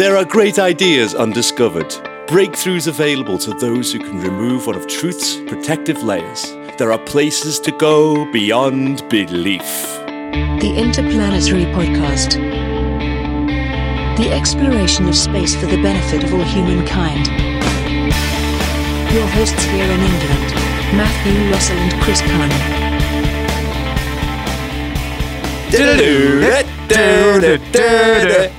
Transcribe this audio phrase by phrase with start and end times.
[0.00, 1.90] There are great ideas undiscovered,
[2.26, 6.50] breakthroughs available to those who can remove one of truth's protective layers.
[6.78, 9.60] There are places to go beyond belief.
[10.62, 12.36] The Interplanetary Podcast.
[14.16, 17.26] The exploration of space for the benefit of all humankind.
[19.12, 20.54] Your hosts here in England,
[20.96, 22.80] Matthew Russell and Chris Carney.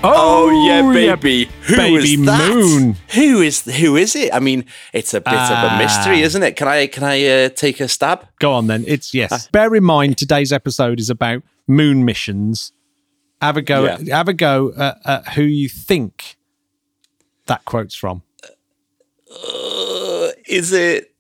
[0.03, 0.81] Oh yeah,
[1.15, 1.49] baby.
[1.63, 2.49] Who baby is that?
[2.53, 2.95] moon.
[3.13, 4.33] Who is who is it?
[4.33, 6.25] I mean, it's a bit of a mystery, Ah.
[6.25, 6.55] isn't it?
[6.55, 8.25] Can I can I uh, take a stab?
[8.39, 8.83] Go on then.
[8.87, 9.47] It's yes.
[9.49, 12.71] Bear in mind today's episode is about moon missions.
[13.41, 13.83] Have a go.
[13.85, 14.17] Yeah.
[14.17, 16.37] Have a go at, at who you think
[17.47, 18.21] that quote's from.
[19.31, 21.13] Uh, is it?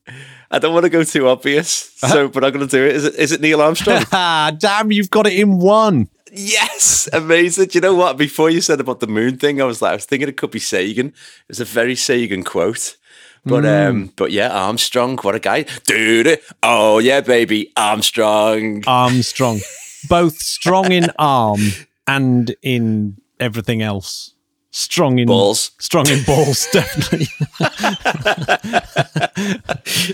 [0.53, 2.13] I don't want to go too obvious, Uh-huh.
[2.13, 2.95] so but I'm going to do it.
[2.95, 3.15] Is it?
[3.15, 4.03] Is it Neil Armstrong?
[4.11, 4.91] Ah, damn!
[4.91, 6.09] You've got it in one.
[6.31, 7.67] Yes, amazing.
[7.67, 8.17] Do you know what?
[8.17, 10.51] Before you said about the moon thing, I was like, I was thinking it could
[10.51, 11.13] be Sagan.
[11.49, 12.97] It's a very Sagan quote.
[13.43, 13.89] But Hmm.
[13.89, 16.39] um, but yeah, Armstrong, what a guy, dude!
[16.61, 18.83] Oh yeah, baby, Armstrong.
[18.85, 19.61] Armstrong,
[20.07, 21.59] both strong in arm
[22.05, 24.35] and in everything else.
[24.73, 25.71] Strong in Balls.
[25.79, 27.27] Strong in balls, definitely.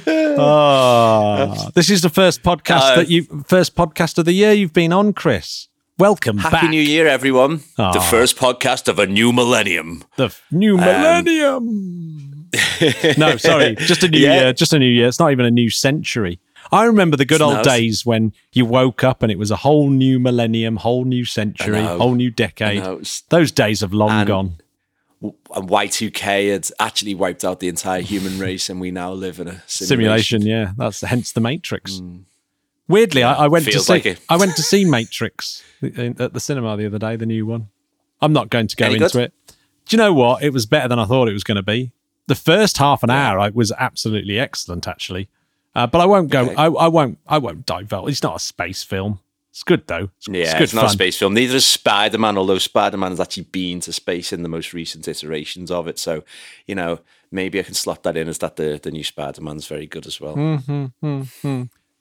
[0.08, 4.74] oh, this is the first podcast Uh, that you first podcast of the year you've
[4.74, 5.68] been on, Chris.
[6.00, 6.70] Welcome Happy back.
[6.70, 7.58] New Year, everyone!
[7.76, 8.00] The ah.
[8.12, 10.04] first podcast of a new millennium.
[10.16, 12.50] The f- new um, millennium.
[13.18, 14.42] no, sorry, just a new Yeah.
[14.42, 14.54] year.
[14.54, 15.08] Just a new year.
[15.08, 16.40] It's not even a new century.
[16.72, 17.64] I remember the good It's old not.
[17.66, 21.82] days when you woke up and it was a whole new millennium, whole new century,
[21.82, 22.84] whole new decade.
[23.30, 24.56] Those days have long And- gone.
[25.20, 29.48] And Y2K had actually wiped out the entire human race, and we now live in
[29.48, 30.42] a Simulation, simulation.
[30.44, 30.74] yeah.
[30.78, 31.98] That's hence the Matrix.
[31.98, 32.18] Hmm.
[32.88, 34.20] Weirdly, I, I went to see it.
[34.30, 37.68] I went to see Matrix in- at the cinema the other day, the new one.
[38.22, 39.24] I'm not going to go Any into good?
[39.26, 39.34] it.
[39.86, 40.42] Do you know what?
[40.44, 41.92] It was better than I thought it was going to be.
[42.28, 45.30] The first half an hour I, was absolutely excellent, actually.
[45.76, 46.50] Uh, but I won't go.
[46.58, 47.20] I, I won't.
[47.28, 48.10] I won't divulge.
[48.10, 49.20] It's not a space film.
[49.52, 50.10] It's good though.
[50.18, 50.90] It's, Yeah, it's good not fun.
[50.90, 51.34] a space film.
[51.34, 54.74] Neither is Spider Man, although Spider Man has actually been to space in the most
[54.74, 55.98] recent iterations of it.
[56.00, 56.24] So,
[56.68, 57.00] you know,
[57.32, 60.06] maybe I can slot that in as that the, the new Spider Man's very good
[60.06, 60.62] as well.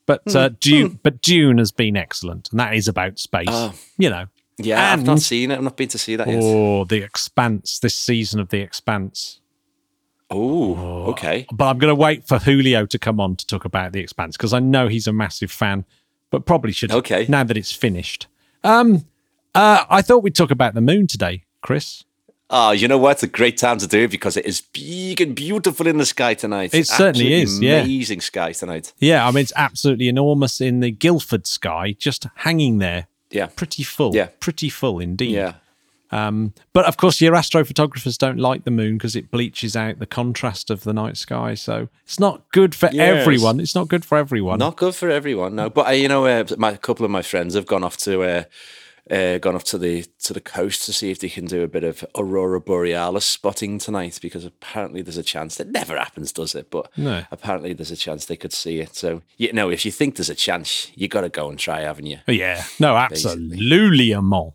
[0.06, 3.48] But uh, Dune, but Dune has been excellent, and that is about space.
[3.50, 3.74] Oh.
[3.98, 4.26] you know.
[4.58, 5.56] Yeah, I've not seen it.
[5.56, 6.38] I've not been to see that yet.
[6.42, 7.78] Oh, The Expanse.
[7.78, 9.40] This season of The Expanse.
[10.30, 11.46] Oh, okay.
[11.52, 14.36] but I'm going to wait for Julio to come on to talk about the Expanse
[14.36, 15.84] because I know he's a massive fan,
[16.30, 17.26] but probably should Okay.
[17.28, 18.26] now that it's finished.
[18.64, 19.04] Um,
[19.54, 22.02] uh, I thought we'd talk about the moon today, Chris.
[22.48, 23.12] Oh, you know what?
[23.12, 26.06] It's a great time to do it because it is big and beautiful in the
[26.06, 26.72] sky tonight.
[26.74, 27.80] It certainly Absolutely is, yeah.
[27.82, 28.92] Amazing sky tonight.
[28.98, 33.46] Yeah, I mean it's absolutely enormous in the Guildford sky, just hanging there, Yeah.
[33.46, 34.14] pretty full.
[34.14, 34.28] Yeah.
[34.38, 35.32] pretty full indeed.
[35.32, 35.54] Yeah.
[36.12, 40.06] Um, but of course, your astrophotographers don't like the moon because it bleaches out the
[40.06, 41.54] contrast of the night sky.
[41.54, 43.22] So it's not good for Yes.
[43.22, 43.58] everyone.
[43.58, 44.60] It's not good for everyone.
[44.60, 45.68] Not good for everyone, no.
[45.68, 48.22] But uh, you know, uh, my a couple of my friends have gone off to
[48.22, 48.44] uh,
[49.10, 51.68] uh, gone off to the to the coast to see if they can do a
[51.68, 56.54] bit of aurora borealis spotting tonight because apparently there's a chance that never happens, does
[56.54, 56.70] it?
[56.70, 57.24] But No.
[57.30, 58.96] apparently there's a chance they could see it.
[58.96, 61.82] So you know, if you think there's a chance, you got to go and try,
[61.82, 62.18] haven't you?
[62.26, 64.52] Oh, yeah, no, absolutely, among.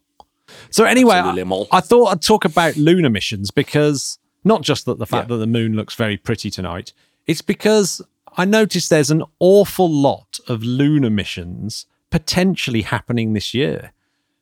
[0.69, 1.65] So anyway, I.
[1.71, 5.35] I thought I'd talk about lunar missions because not just that the fact Yeah.
[5.35, 6.91] that the moon looks very pretty tonight,
[7.25, 8.01] it's because
[8.37, 13.93] I noticed there's an awful lot of lunar missions potentially happening this year,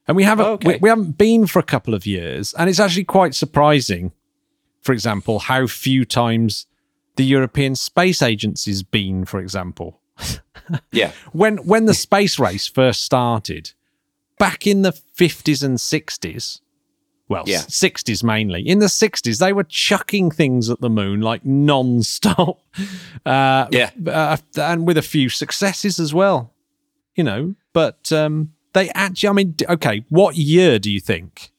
[0.09, 0.67] and we haven't Okay.
[0.73, 4.11] we, we haven't been for a couple of years, and it's actually quite surprising.
[4.81, 6.65] For example, how few times
[7.15, 10.01] the European Space Agency's been, for example
[10.91, 13.71] Yeah, when when the space race first started
[14.37, 16.61] back in the 50s and 60s
[17.27, 17.59] well Yeah.
[17.67, 22.61] 60s mainly in the 60s they were chucking things at the moon like non-stop
[23.25, 23.89] uh, Yeah.
[24.07, 26.53] uh, and with a few successes as well
[27.15, 31.51] you know but um, they actually i mean okay what year do you think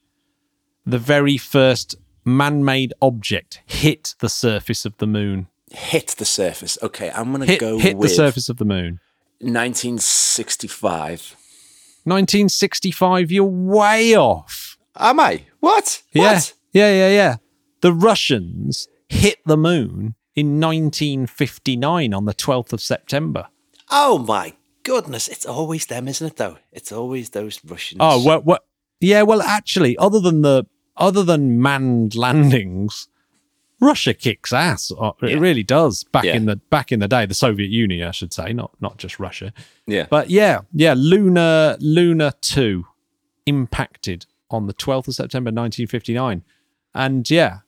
[0.87, 6.77] the very first man-made object hit the surface of the moon hit the surface.
[6.83, 8.99] Okay, I'm gonna hit, go hit the surface of the moon
[9.41, 11.37] 1965.
[12.05, 15.45] 1965 you're way off Am I?
[15.61, 16.03] What?
[16.13, 16.35] Yeah.
[16.35, 16.55] What?
[16.73, 17.37] Yeah, yeah, yeah.
[17.81, 23.49] The Russians hit the moon in 1959 on the 12th of September.
[23.91, 25.29] Oh my goodness!
[25.29, 26.37] It's always them, isn't it?
[26.37, 27.99] Though it's always those Russians.
[28.01, 28.65] Oh, what what
[29.01, 30.65] Yeah, well actually other than the
[30.97, 33.09] other than manned landings,
[33.81, 34.93] Russia kicks ass.
[34.99, 35.37] Uh, It Yeah.
[35.39, 36.05] really does.
[36.05, 36.37] Back Yeah.
[36.37, 39.19] in the back in the day, the Soviet Union, I should say, not not just
[39.19, 39.53] Russia.
[39.87, 40.07] yeah.
[40.11, 42.87] But yeah, yeah, Luna Luna 2
[43.47, 46.43] impacted on the 12th of September 1959.
[46.95, 47.59] and yeah,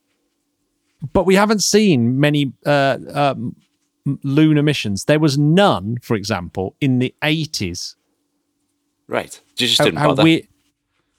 [1.13, 3.55] but we haven't seen many uh, um,
[4.05, 5.05] lunar missions.
[5.05, 7.95] There was none, for example, in the eighties.
[9.07, 9.39] Right.
[9.57, 10.23] You just didn't bother.
[10.23, 10.47] we,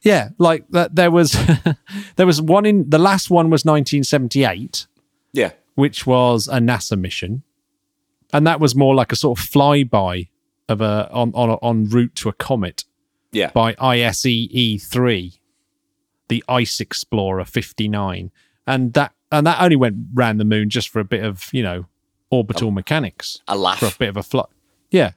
[0.03, 0.95] yeah, like that.
[0.95, 1.33] There was
[2.17, 4.87] there was one in the last one was 1978,
[5.33, 5.53] yeah.
[5.75, 7.43] which was a NASA mission,
[8.33, 10.29] and that was more like a sort of flyby
[10.69, 12.85] of a on on on route to a comet
[13.33, 13.51] Yeah.
[13.53, 15.41] by ISEE three,
[16.29, 18.31] the Ice Explorer 59,
[18.67, 21.63] and that and that only went round the moon just for a bit of you
[21.63, 21.87] know
[22.35, 23.79] orbital mechanics a laugh.
[23.79, 24.45] for a bit of a fly.
[24.91, 25.13] Yeah.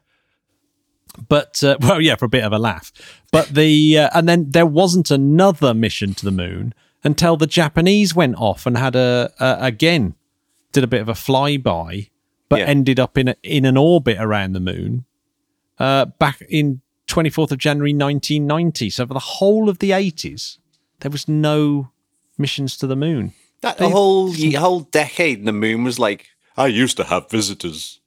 [1.27, 2.91] But uh, well, yeah, for a bit of a laugh.
[3.31, 6.73] But the uh, and then there wasn't another mission to the moon
[7.03, 10.15] until the Japanese went off and had a, a again
[10.73, 12.09] did a bit of a flyby,
[12.49, 12.65] but Yeah.
[12.65, 15.05] ended up in a, in an orbit around the moon
[15.79, 18.89] uh, back in 24th of January 1990.
[18.89, 20.57] So for the whole of the 80s,
[20.99, 21.89] there was no
[22.37, 23.33] missions to the moon.
[23.61, 26.27] That the whole whole decade, the moon was like,
[26.57, 28.00] I used to have visitors.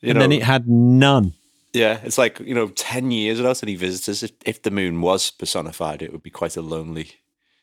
[0.00, 1.34] You And know, then it had none.
[1.72, 4.22] yeah, it's like you know, ten years without any visitors.
[4.22, 7.10] If, if the moon was personified, it would be quite a lonely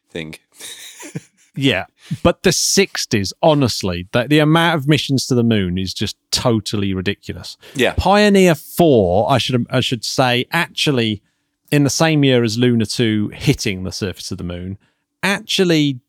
[0.09, 0.35] thing.
[1.55, 1.87] Yeah,
[2.23, 6.93] but the 60s, honestly, the, the amount of missions to the moon is just totally
[6.93, 7.57] ridiculous.
[7.75, 11.21] Yeah, Pioneer 4, I should I should say, actually
[11.69, 14.77] in the same year as Luna 2 hitting the surface of the moon,
[15.21, 15.99] actually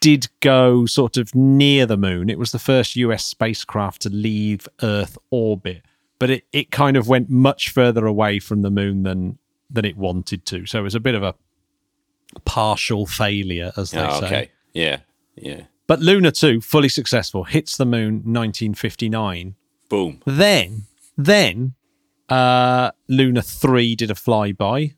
[0.00, 2.28] did go sort of near the moon.
[2.30, 5.82] It was the first US spacecraft to leave Earth orbit,
[6.18, 9.38] but it, it kind of went much further away from the moon than
[9.70, 10.66] than it wanted to.
[10.66, 11.34] So it was a bit of a
[12.44, 14.26] partial failure, as they Oh, say.
[14.26, 15.00] okay, yeah,
[15.36, 15.62] yeah.
[15.86, 19.54] But Luna 2, fully successful, hits the moon 1959.
[19.88, 20.20] Boom.
[20.24, 20.82] Then,
[21.16, 21.74] then
[22.28, 24.94] uh, Luna 3 did a flyby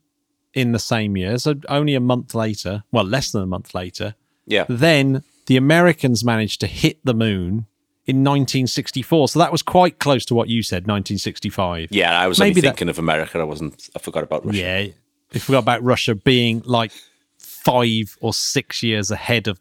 [0.53, 1.39] in the same year.
[1.39, 4.15] So only a month later, well, less than a month later,
[4.47, 7.67] Yeah, then the Americans managed to hit the moon
[8.07, 9.29] in 1964.
[9.29, 11.89] So that was quite close to what you said, 1965.
[11.93, 12.19] yeah.
[12.19, 13.39] I was Maybe only that- thinking of America.
[13.39, 13.89] I wasn't.
[13.95, 14.59] I forgot about Russia.
[14.59, 14.87] Yeah.
[15.35, 16.93] I forgot about Russia being like
[17.39, 19.61] five or six years ahead of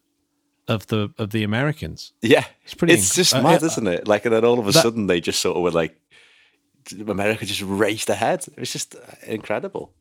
[0.67, 2.13] of the of the Americans.
[2.21, 4.07] Yeah, it's pretty It's inc- just uh, mad, uh, isn't it?
[4.07, 5.95] Like, and then all of a that- sudden they just sort of were like,
[7.07, 8.45] America just raced ahead.
[8.47, 8.95] It was just
[9.27, 9.93] incredible.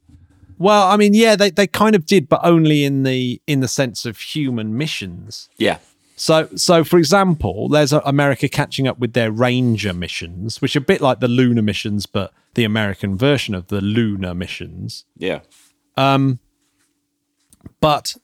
[0.61, 3.67] Well, I mean, yeah, they, they kind of did, but only in the in the
[3.69, 5.49] sense of human missions.
[5.57, 5.79] Yeah,
[6.17, 10.81] So, so for example, there's uh, America catching up with their Ranger missions, which are
[10.81, 15.07] a bit like the lunar missions, but the American version of the lunar missions.
[15.17, 15.41] yeah,
[15.97, 16.41] Um,
[17.81, 18.17] But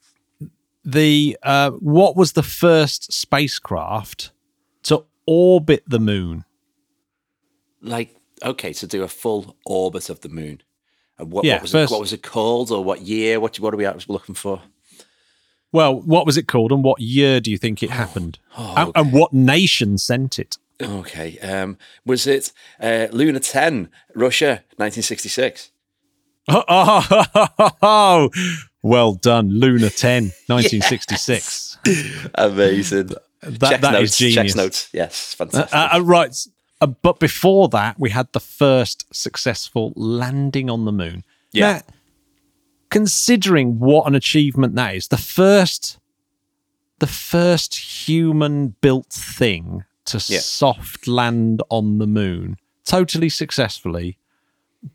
[0.85, 4.31] the uh, what was the first spacecraft
[4.83, 6.45] to orbit the moon?
[7.81, 10.61] like okay, to do a full orbit of the moon.
[11.19, 13.41] And what, Yeah, what was first- it, what was it called, or what year?
[13.41, 14.63] What what are we looking for?
[15.73, 18.39] Well, what was it called, and what year do you think it happened?
[18.57, 20.57] Oh, and, and what nation sent it?
[20.81, 25.71] Okay, um, was it uh, Luna Ten, Russia, nineteen sixty six?
[26.49, 28.31] Oh,
[28.83, 31.79] well done, Luna 10, 1966.
[32.37, 33.11] Amazing.
[33.43, 34.19] That- Check that is notes.
[34.19, 34.55] Checks genius.
[34.57, 34.89] notes.
[34.93, 35.75] Yes, fantastic.
[35.75, 36.35] Uh, uh, right.
[36.81, 41.25] Uh, but before that, we had the first successful landing on the moon.
[41.53, 41.73] Yeah.
[41.73, 41.81] Now,
[42.91, 45.99] considering what an achievement that is, the first,
[46.99, 47.75] the first
[48.09, 50.39] human-built thing to Yeah.
[50.41, 54.19] soft land on the moon, totally successfully,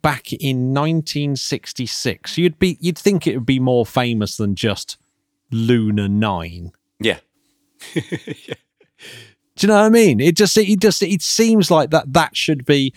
[0.02, 2.38] back in 1966.
[2.38, 4.98] You'd be, you'd think it would be more famous than just
[5.52, 6.72] Luna Nine.
[7.00, 7.20] yeah,
[9.62, 10.20] Do you know what I mean?
[10.20, 12.94] It just it just it seems like that that should be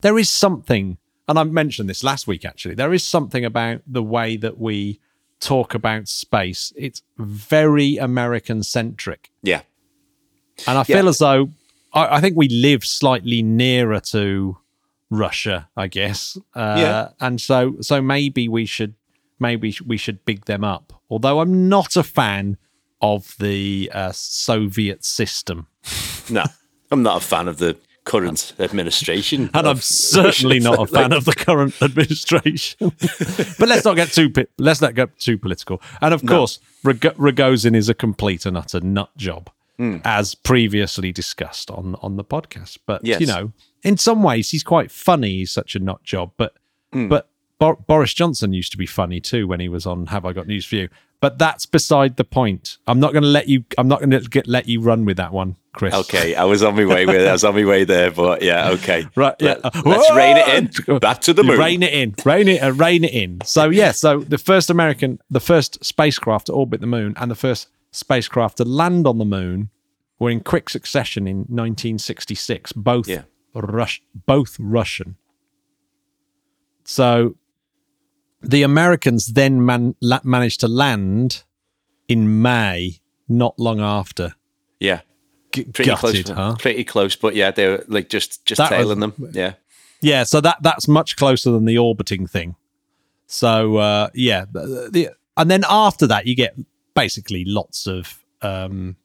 [0.00, 0.98] there is something
[1.28, 2.74] and I mentioned this last week actually.
[2.74, 4.98] There is something about the way that we
[5.38, 6.72] talk about space.
[6.76, 9.30] It's very American centric.
[9.44, 9.60] yeah,
[10.66, 11.08] And I feel Yeah.
[11.10, 11.50] as though
[11.92, 14.58] I, I think we live slightly nearer to
[15.10, 16.36] Russia, I guess.
[16.52, 17.08] Uh, Yeah.
[17.20, 18.94] and so so maybe we should
[19.38, 21.00] maybe we should big them up.
[21.08, 22.56] Although I'm not a fan
[23.00, 25.66] of the uh, Soviet system.
[26.30, 26.44] no,
[26.90, 31.26] I'm not a fan of the current administration, And I'm certainly not a fan of
[31.26, 32.90] the current administration.
[33.58, 35.82] but let's not get too let's not get too political.
[36.00, 39.98] And of course, Rog- Rogozin is a complete and utter nut job, Hmm.
[40.04, 42.78] as previously discussed on on the podcast.
[42.86, 43.20] But Yes.
[43.20, 43.52] you know,
[43.82, 45.36] in some ways, he's quite funny.
[45.38, 46.32] He's such a nut job.
[46.36, 46.54] But
[46.92, 47.08] Hmm.
[47.08, 50.32] but Bor- Boris Johnson used to be funny too when he was on Have I
[50.32, 50.88] Got News for You.
[51.20, 52.78] But that's beside the point.
[52.86, 53.64] I'm not going to let you.
[53.76, 55.92] I'm not going to get let you run with that one, Chris.
[55.92, 58.70] Okay, I was on my way with I was on my way there, but yeah,
[58.70, 59.56] okay, Right, yeah.
[59.64, 60.98] Let, us rein it in.
[61.00, 61.58] Back to the moon.
[61.58, 62.14] Rein it in.
[62.24, 62.62] Rein it.
[62.62, 63.40] Uh, rein it in.
[63.44, 63.90] So yeah.
[63.90, 68.58] So the first American, the first spacecraft to orbit the moon, and the first spacecraft
[68.58, 69.70] to land on the moon
[70.20, 73.22] were in quick succession in 1966, both Yeah.
[73.54, 75.16] Rus- both Russian.
[76.84, 77.34] So
[78.40, 81.44] the Americans then man- la- managed to land
[82.08, 84.34] in May, not long after.
[84.80, 85.00] Yeah.
[85.52, 86.36] G- Pretty gutted, close.
[86.36, 86.56] huh?
[86.58, 89.14] Pretty close, but yeah, they were like just just That was- tailing them.
[89.32, 89.54] Yeah.
[90.00, 92.54] Yeah, so that that's much closer than the orbiting thing.
[93.26, 96.56] So uh, yeah, the, the, and then after that you get
[96.94, 98.96] basically lots of um,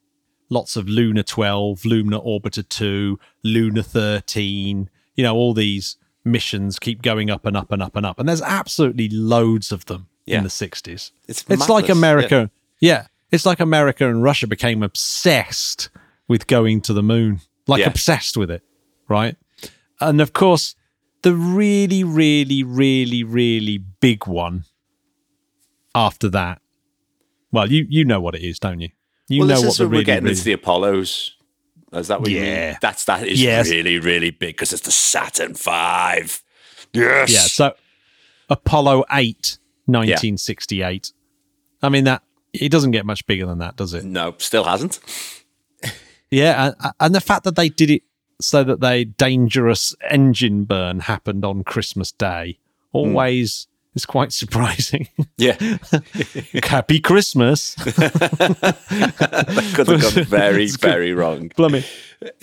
[0.50, 4.90] lots of Luna 12, Luna Orbiter 2, Luna 13.
[5.16, 8.28] You know, all these missions keep going up and up and up and up, and
[8.30, 10.38] there's absolutely loads of them Yeah.
[10.38, 11.12] in the 60s.
[11.28, 12.50] It's It's like America.
[12.80, 13.08] Yeah.
[13.32, 15.90] it's like America and Russia became obsessed
[16.28, 17.88] with going to the moon, like Yeah.
[17.90, 18.62] obsessed with it,
[19.08, 19.36] right?
[20.00, 20.76] And of course,
[21.24, 24.66] the really, really, really, really big one
[25.96, 26.62] after that.
[27.52, 28.90] Well, you you know what it is, don't you?
[29.30, 31.36] You well, know this what is the really, we're getting really into the Apollos.
[31.94, 32.50] Is that what you mean?
[32.50, 32.78] Yeah.
[32.82, 33.70] That's that is Yes.
[33.70, 36.42] really really big because it's the Saturn Five.
[36.94, 37.32] Yes.
[37.32, 37.40] yeah.
[37.40, 37.74] So
[38.50, 41.12] Apollo 8, 1968.
[41.82, 42.24] I mean that
[42.54, 44.04] it doesn't get much bigger than that, does it?
[44.04, 45.00] no, still hasn't.
[46.30, 48.02] Yeah, and, and the fact that they did it
[48.42, 52.58] so that they dangerous engine burn happened on Christmas Day
[52.92, 52.98] hmm.
[52.98, 55.08] always is quite surprising.
[55.38, 55.58] Yeah,
[56.64, 61.50] Happy Christmas, that could have gone very very wrong.
[61.50, 61.86] Blummy.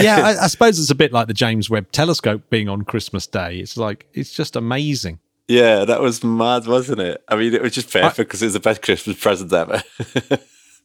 [0.01, 3.27] Yeah, I, I suppose it's a bit like the James Webb Telescope being on Christmas
[3.27, 3.59] Day.
[3.59, 5.19] It's like it's just amazing.
[5.49, 7.25] Yeah, that was mad, wasn't it?
[7.29, 9.83] I mean, it was just perfect because it was the best Christmas present ever.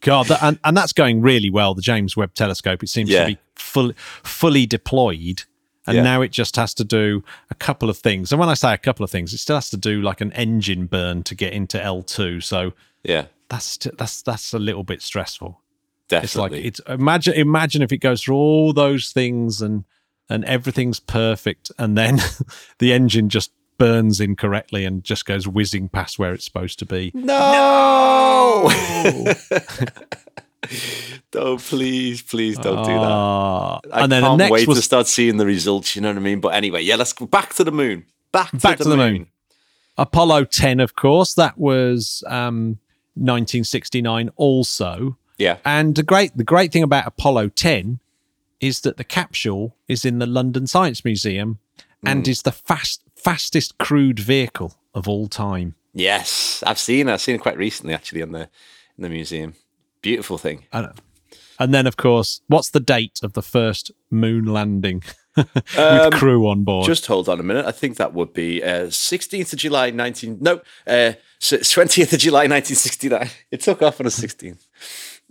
[0.02, 1.76] God, that, and, and that's going really well.
[1.76, 3.22] The James Webb Telescope, it seems Yeah.
[3.22, 3.94] to be full,
[4.24, 5.44] fully deployed.
[5.88, 6.04] And Yeah.
[6.04, 8.32] now it just has to do a couple of things.
[8.32, 10.32] And when I say a couple of things, it still has to do like an
[10.34, 12.42] engine burn to get into L2.
[12.44, 12.74] So
[13.04, 15.62] yeah, that's that's that's a little bit stressful.
[16.10, 16.26] definitely.
[16.68, 19.84] It's like it's imagine imagine if it goes through all those things and
[20.28, 22.20] and everything's perfect, and then
[22.80, 27.12] the engine just burns incorrectly and just goes whizzing past where it's supposed to be.
[27.14, 28.72] no.
[31.36, 33.00] oh, please, please don't do that.
[33.02, 33.80] Ah.
[33.94, 35.96] I and then can't the next wait was to start seeing the results.
[35.96, 36.40] You know what I mean?
[36.40, 38.06] But anyway, yeah, let's go back to the moon.
[38.32, 39.14] Back to, Back the, to the moon.
[39.14, 39.28] moon.
[39.98, 41.34] Apollo 10, of course.
[41.36, 42.80] That was um,
[43.16, 45.18] 1969 also.
[45.38, 48.00] Yeah, And the great the great thing about Apollo 10
[48.62, 51.60] is that the capsule is in the London Science Museum
[52.02, 52.08] Hmm.
[52.08, 55.76] and is the fast fastest crewed vehicle of all time.
[55.94, 57.14] yes, I've seen it.
[57.14, 58.50] I've seen it quite recently, actually, in the
[58.98, 59.56] in the museum.
[60.06, 60.66] Beautiful thing.
[60.72, 60.88] And,
[61.60, 65.04] and then, of course, what's the date of the first moon landing
[65.36, 66.86] with Um, crew on board?
[66.86, 67.66] Just hold on a minute.
[67.66, 70.38] I think that would be uh, 16th of July, 19.
[70.42, 73.30] No, uh, 20th of July, 1969.
[73.52, 74.68] It took off on the 16th.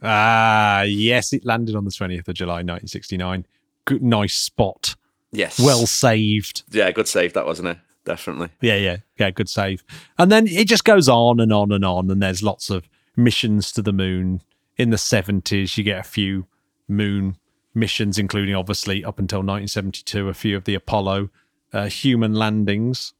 [0.02, 3.46] ah, yes, it landed on the 20th of July, 1969.
[3.84, 4.96] Good, nice spot.
[5.30, 5.58] Yes.
[5.60, 6.62] Well saved.
[6.72, 7.78] yeah, good save that, wasn't it?
[8.04, 8.48] Definitely.
[8.60, 9.82] Yeah, yeah, yeah, good save.
[10.18, 13.72] And then it just goes on and on and on, and there's lots of missions
[13.72, 14.40] to the moon.
[14.76, 16.46] In the 70s, you get a few
[16.88, 17.36] moon
[17.74, 21.30] missions, including obviously up until 1972, a few of the Apollo
[21.72, 23.14] uh, human landings.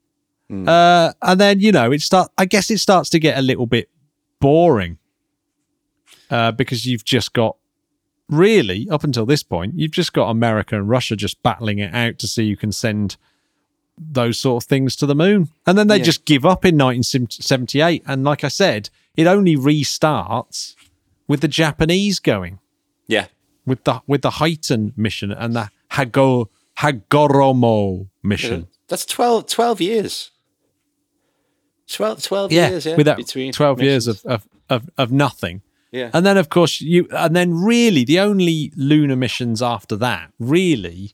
[0.51, 2.31] Uh, and then, you know, it start.
[2.39, 3.89] I guess it starts to get a little bit
[4.41, 4.99] boring
[6.31, 7.57] uh, because you've just got
[8.29, 12.19] really up until this point, you've just got America and Russia just battling it out
[12.21, 13.17] to see who can send
[13.99, 15.49] those sort of things to the moon.
[15.67, 16.05] And then they Yeah.
[16.05, 18.03] just give up in 1978.
[18.07, 20.75] And like I said, it only restarts
[21.29, 22.59] with the Japanese going
[23.07, 23.27] Yeah.
[23.67, 26.47] with the with the Hiten mission and the Hago
[26.79, 28.69] Hagoromo mission.
[28.89, 30.31] That's 12, 12 years.
[31.89, 32.97] 12, 12 Yeah, years, yeah.
[32.97, 35.63] with that between 12 years of, of, of, of nothing.
[35.93, 36.11] Yeah.
[36.13, 41.13] And then, of course, you, and then really the only lunar missions after that really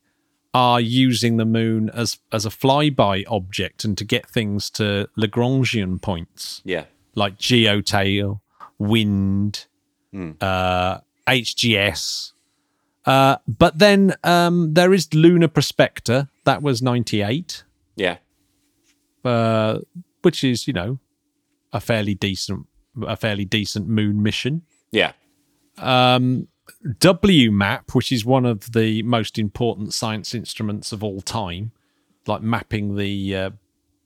[0.54, 6.00] are using the moon as, as a flyby object and to get things to Lagrangian
[6.00, 6.84] points yeah.
[7.14, 8.40] like geotail,
[8.78, 9.66] wind,
[10.12, 10.32] Hmm.
[10.40, 12.32] uh, HGS.
[13.06, 16.28] Uh, but then um, there is Lunar Prospector.
[16.44, 17.64] That was 98,
[17.96, 18.18] Yeah.
[19.24, 19.78] uh,
[20.22, 20.98] which is, you know,
[21.72, 22.66] a fairly decent,
[23.06, 24.62] a fairly decent moon mission.
[24.92, 25.12] Yeah.
[26.98, 31.72] WMAP, which is one of the most important science instruments of all time,
[32.26, 33.50] like mapping the uh,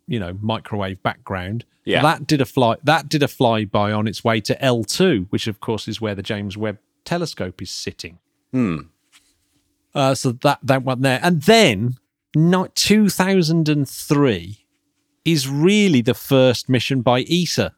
[0.07, 1.65] you know microwave background.
[1.85, 2.03] Yeah.
[2.03, 2.77] that did a fly.
[2.83, 6.23] That did a flyby on its way to L2, which of course is where the
[6.23, 8.19] James Webb Telescope is sitting.
[8.53, 8.79] Hmm.
[9.95, 11.97] Uh, so that that went there, and then
[12.35, 14.67] not 2003
[15.25, 17.75] is really the first mission by ESA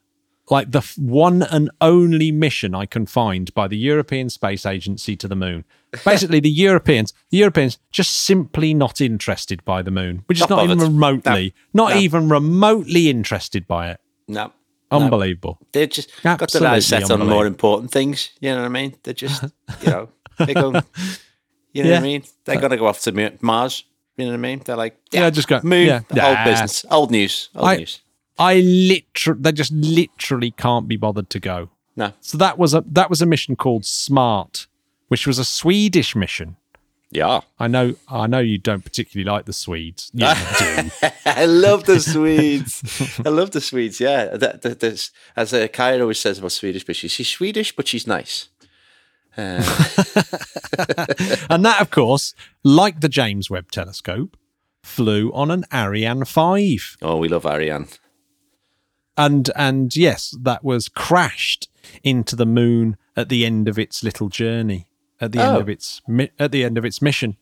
[0.49, 5.17] like the f- one and only mission I can find by the European Space Agency
[5.17, 5.65] to the moon.
[6.05, 10.25] Basically, the Europeans, the Europeans, just simply not interested by the moon.
[10.29, 11.99] We're just Not not, even remotely, not No.
[12.01, 14.01] even remotely interested by it.
[14.29, 14.53] No.
[14.91, 15.59] Unbelievable.
[15.73, 18.31] They're just got their Absolutely eyes set on more important things.
[18.41, 18.95] You know what I mean?
[19.03, 19.43] They're just,
[19.83, 20.67] you know, they go,
[21.73, 21.91] you know Yeah.
[21.91, 22.23] what I mean?
[22.45, 23.85] They're going to go off to Mars.
[24.17, 24.63] You know what I mean?
[24.65, 25.97] They're like, yeah, Yeah, just go- moon, yeah.
[26.11, 26.45] old Nah.
[26.45, 28.01] business, old news, old I- news.
[28.39, 31.71] I literally, they just literally can't be bothered to go.
[31.97, 34.67] No, So that was a that was a mission called Smart,
[35.09, 36.57] which was a Swedish mission.
[37.11, 37.41] yeah.
[37.59, 40.11] I know, I know you don't particularly like the Swedes.
[40.13, 40.91] Yeah, you do.
[41.27, 42.83] I love the Swedes.
[43.25, 43.99] I love the Swedes.
[43.99, 48.07] Yeah, that, that, that's, as uh, always says about Swedish bitches, she's Swedish, but she's
[48.07, 48.49] nice.
[49.39, 49.63] Uh,
[51.51, 54.37] and that, of course, like the James Webb Telescope,
[54.83, 56.97] flew on an Ariane five.
[57.01, 57.89] oh, we love Ariane.
[59.17, 61.69] And and yes, that was crashed
[62.03, 64.87] into the moon at the end of its little journey,
[65.21, 65.61] at the end Oh.
[65.61, 66.03] of its
[66.39, 67.37] at the end of its mission.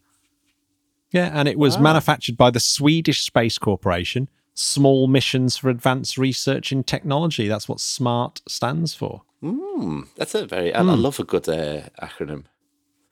[1.10, 4.28] Yeah, and it was manufactured by the Swedish Space Corporation.
[4.54, 7.48] Small missions for advanced research in technology.
[7.48, 9.22] That's what SMART stands for.
[9.42, 10.74] Mm, that's a very.
[10.74, 10.90] I, Hmm.
[10.90, 12.44] I love a good uh, acronym.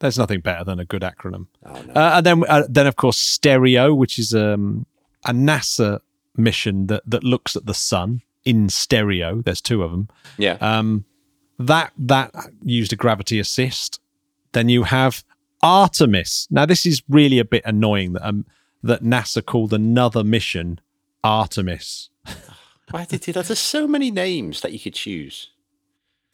[0.00, 1.46] There's nothing better than a good acronym.
[1.64, 1.92] Oh, no.
[1.94, 4.86] Uh, and then, uh, then of course, Stereo, which is um,
[5.24, 6.00] a NASA
[6.36, 9.42] mission that that looks at the sun in stereo.
[9.42, 10.08] There's two of them.
[10.38, 10.56] Yeah.
[10.60, 11.04] Um,
[11.58, 12.32] that that
[12.62, 14.00] used a gravity assist.
[14.52, 15.24] Then you have
[15.62, 16.48] Artemis.
[16.50, 18.46] Now this is really a bit annoying that um,
[18.82, 20.80] that NASA called another mission
[21.22, 22.10] Artemis.
[22.90, 23.32] Why did they?
[23.32, 25.50] There's so many names that you could choose.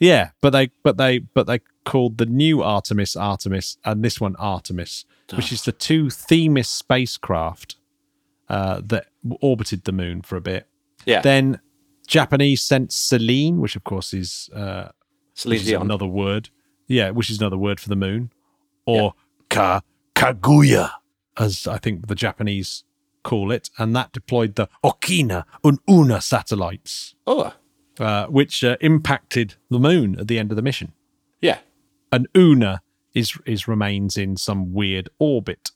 [0.00, 4.36] Yeah, but they but they but they called the new Artemis Artemis and this one
[4.36, 7.76] Artemis, which is the two Themis spacecraft
[8.48, 9.06] uh, that
[9.40, 10.66] orbited the moon for a bit.
[11.04, 11.20] Yeah.
[11.20, 11.60] Then
[12.08, 14.88] Japanese sent Selene, which of course is uh,
[15.44, 16.50] is another word.
[16.88, 18.32] Yeah, which is another word for the moon,
[18.86, 19.14] or
[19.50, 19.82] ka
[20.16, 20.90] Kaguya,
[21.36, 22.84] as I think the Japanese
[23.22, 27.52] call it, and that deployed the Okina and Ouna satellites, Oh,
[28.00, 30.92] uh, which uh, impacted the moon at the end of the mission.
[31.40, 31.58] yeah.
[32.10, 32.80] And Ouna
[33.12, 35.72] is is remains in some weird orbit,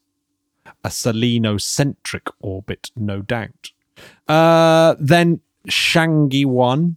[0.83, 3.73] a selenocentric orbit, no doubt.
[4.27, 6.96] Uh, then Chang'e One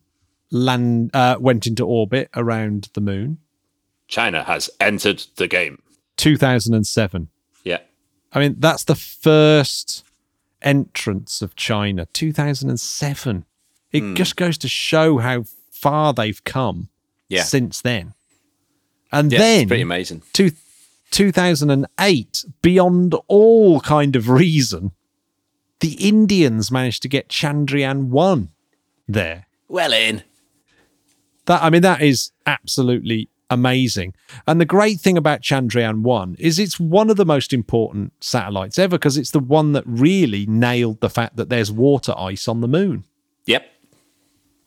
[0.51, 3.37] land uh, went into orbit around the moon.
[4.07, 5.81] China has entered the game.
[6.17, 7.29] 2007.
[7.63, 7.79] Yeah.
[8.33, 10.03] I mean, that's the first
[10.61, 12.07] entrance of China.
[12.13, 13.45] 2007.
[13.91, 16.89] It just goes to show how far they've come
[17.29, 17.43] Yeah.
[17.43, 18.13] since then.
[19.11, 19.39] And Yeah.
[19.39, 20.21] then pretty amazing.
[20.33, 20.51] two,
[21.11, 24.91] 2008, beyond all kind of reason,
[25.79, 28.49] the Indians managed to get Chandrayaan 1
[29.07, 29.47] there.
[29.67, 30.23] Well in.
[31.45, 34.13] That I mean, that is absolutely amazing.
[34.47, 38.79] And the great thing about Chandrayaan 1 is it's one of the most important satellites
[38.79, 42.61] ever because it's the one that really nailed the fact that there's water ice on
[42.61, 43.03] the moon.
[43.45, 43.69] Yep.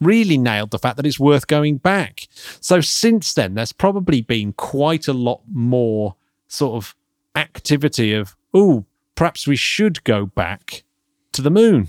[0.00, 2.28] Really nailed the fact that it's worth going back.
[2.60, 6.14] So since then, there's probably been quite a lot more
[6.46, 6.94] sort of
[7.34, 8.84] activity of, oh,
[9.16, 10.84] perhaps we should go back
[11.32, 11.88] to the moon.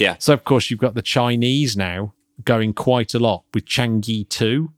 [0.00, 0.16] Yeah.
[0.18, 4.72] So of course you've got the Chinese now going quite a lot with Chang'e 2.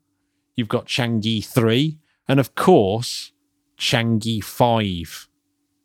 [0.56, 1.96] You've got Chang'e 3
[2.28, 3.30] and of course
[3.78, 5.28] Chang'e 5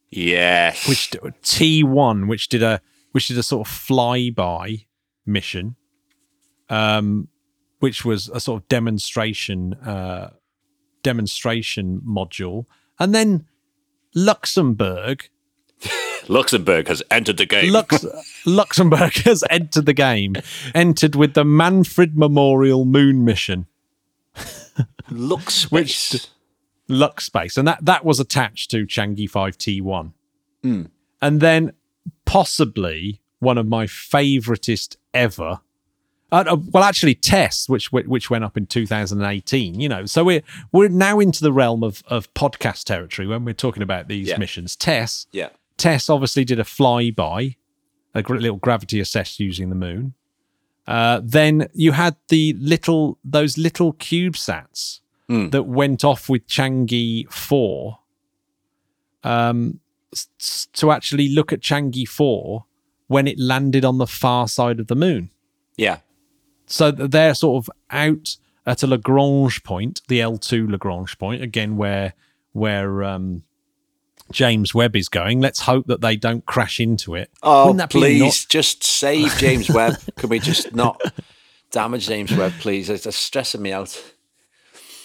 [0.10, 0.88] Yes.
[0.90, 4.86] which d- T1 which did a which did a sort of flyby
[5.26, 5.76] mission
[6.70, 7.28] um
[7.80, 10.32] which was a sort of demonstration uh
[11.04, 12.66] demonstration module
[13.00, 13.46] and then
[14.16, 15.30] Luxembourg
[16.28, 17.72] Luxembourg has entered the game.
[17.72, 18.06] Lux-
[18.46, 20.36] Luxembourg has entered the game,
[20.76, 23.68] entered with the Manfred Memorial Moon Mission,
[25.10, 26.28] Lux Which- Space.
[26.90, 30.14] Lux Space, and that that was attached to Chang'e Five T One,
[30.64, 30.90] and
[31.22, 31.74] then
[32.26, 35.60] possibly one of my favoritist ever.
[36.32, 39.80] Uh, uh, well, actually, Tess, which which went up in 2018.
[39.80, 43.54] You know, so we're we're now into the realm of of podcast territory when we're
[43.54, 44.38] talking about these Yeah.
[44.38, 44.76] missions.
[44.78, 45.50] Tess, yeah.
[45.78, 47.56] Tess obviously did a flyby,
[48.16, 50.14] a little gravity assess using the moon.
[50.88, 55.02] Uh, then you had the little those little CubeSats
[55.50, 58.00] that went off with Chang'e four,
[59.24, 59.80] um,
[60.14, 62.66] s- to actually look at Chang'e four
[63.08, 65.30] when it landed on the far side of the moon.
[65.78, 66.00] Yeah.
[66.66, 72.14] So they're sort of out at a Lagrange point, the L2 Lagrange point, again where
[72.54, 73.44] where um,
[74.32, 75.40] James Webb is going.
[75.40, 77.30] Let's hope that they don't crash into it.
[77.44, 79.96] Oh, please, not- just save James Webb.
[80.18, 81.02] Can we just not
[81.72, 82.90] Damage James Webb, please.
[82.90, 84.02] It's it's stressing me out.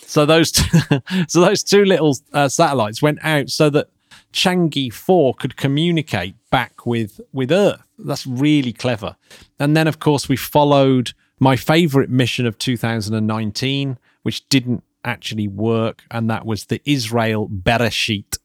[0.06, 0.68] So those t-
[1.28, 3.88] so those two little uh, satellites went out so that
[4.32, 7.82] Chang'e 4 could communicate back with with Earth.
[7.98, 9.16] That's really clever.
[9.58, 16.04] And then of course we followed my favorite mission of 2019 which didn't actually work
[16.10, 18.38] and that was the Israel Bereshit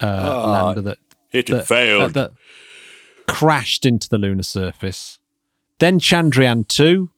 [0.00, 0.98] uh, lander that
[1.32, 2.32] It that, uh, that
[3.26, 5.18] crashed into the lunar surface.
[5.78, 7.10] Then Chandrayaan 2,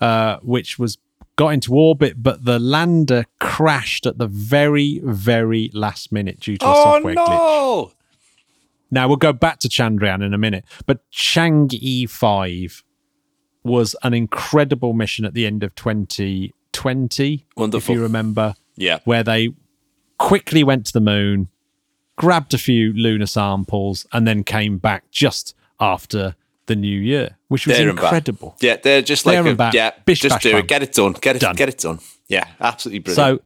[0.00, 0.98] uh, which was
[1.36, 6.66] got into orbit, but the lander crashed at the very, very last minute due to
[6.66, 7.92] a oh software glitch.
[8.90, 12.84] Now we'll go back to Chandrayaan in a minute, but Chang'e 5
[13.62, 17.46] was an incredible mission at the end of 2020.
[17.56, 17.92] Wonderful.
[17.92, 18.98] If you remember, Yeah.
[19.04, 19.50] where they
[20.18, 21.48] quickly went to the moon,
[22.20, 26.34] grabbed a few lunar samples, and then came back just after
[26.66, 28.56] the new year, which was There incredible.
[28.60, 29.74] Yeah, they're just like, a, back.
[29.74, 30.60] yeah, Bish, just bash, do bam.
[30.60, 30.68] it.
[30.68, 31.12] Get it done.
[31.20, 31.56] Get it Done.
[31.56, 31.98] Get it done.
[32.28, 33.40] Yeah, absolutely brilliant.
[33.40, 33.44] So,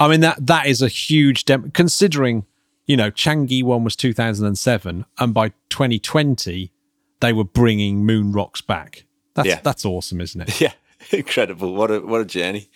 [0.00, 2.46] I mean that that is a huge dem- considering
[2.86, 6.72] you know Chang'e one was 2007, and by 2020
[7.20, 9.04] they were bringing moon rocks back.
[9.34, 9.60] That's Yeah.
[9.62, 10.60] that's awesome, isn't it?
[10.66, 10.72] yeah,
[11.12, 11.74] incredible.
[11.74, 12.68] What a what a journey.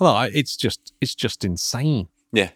[0.00, 2.08] Well, it's just it's just insane.
[2.32, 2.50] Yeah.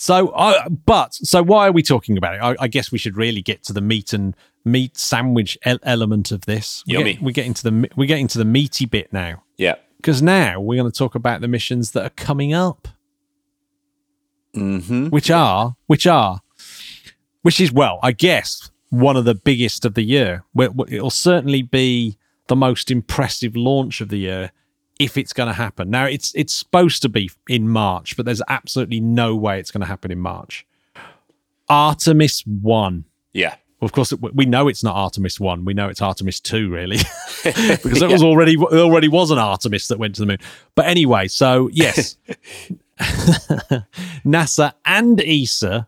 [0.00, 2.38] So, uh, but so why are we talking about it?
[2.40, 6.30] I, I guess we should really get to the meat and meat sandwich el- element
[6.30, 6.84] of this.
[6.86, 7.14] We Yummy.
[7.14, 9.74] Get, we get into the me- we get into the meaty bit now Yeah.
[9.96, 12.86] because now we're going to talk about the missions that are coming up.
[14.54, 15.08] Mm-hmm.
[15.08, 16.40] which are which are
[17.42, 20.42] which is well i guess one of the biggest of the year
[20.88, 22.16] it'll certainly be
[22.48, 24.50] the most impressive launch of the year
[24.98, 28.42] if it's going to happen now it's it's supposed to be in march but there's
[28.48, 30.66] absolutely no way it's going to happen in march
[31.68, 33.54] artemis 1 Yeah.
[33.80, 35.64] well, of course, we know it's not Artemis one.
[35.64, 36.96] We know it's Artemis two, really,
[37.44, 40.38] because it was already it already was an Artemis that went to the moon.
[40.74, 42.16] But anyway, so yes,
[44.24, 45.86] NASA and ESA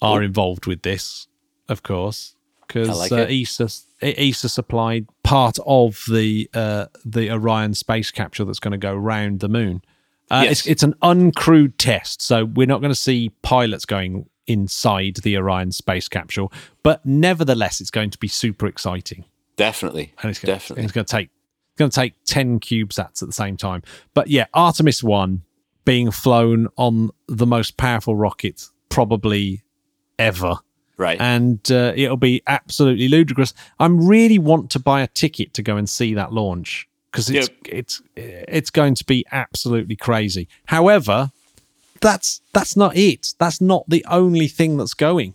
[0.00, 1.28] are involved with this,
[1.68, 3.26] of course, because like uh.
[3.28, 3.68] ESA
[4.00, 9.40] ESA supplied part of the uh, the Orion space capsule that's going to go round
[9.40, 9.82] the moon.
[10.30, 10.60] Uh, Yes.
[10.60, 15.36] it's, it's an uncrewed test, so we're not going to see pilots going inside the
[15.36, 19.24] Orion space capsule, but nevertheless, it's going to be super exciting.
[19.56, 20.12] Definitely.
[20.22, 20.84] And it's gonna, Definitely.
[20.84, 21.28] it's going to take
[21.72, 23.82] it's going to take ten CubeSats at the same time.
[24.14, 25.42] But yeah, Artemis One
[25.84, 29.62] being flown on the most powerful rocket probably
[30.18, 30.56] ever,
[30.98, 31.20] Right.
[31.20, 33.52] and uh, it'll be absolutely ludicrous.
[33.78, 37.50] I really want to buy a ticket to go and see that launch because it's
[37.64, 40.48] it's it's going to be absolutely crazy.
[40.66, 41.32] However,
[42.00, 43.34] that's that's not it.
[43.38, 45.34] That's not the only thing that's going.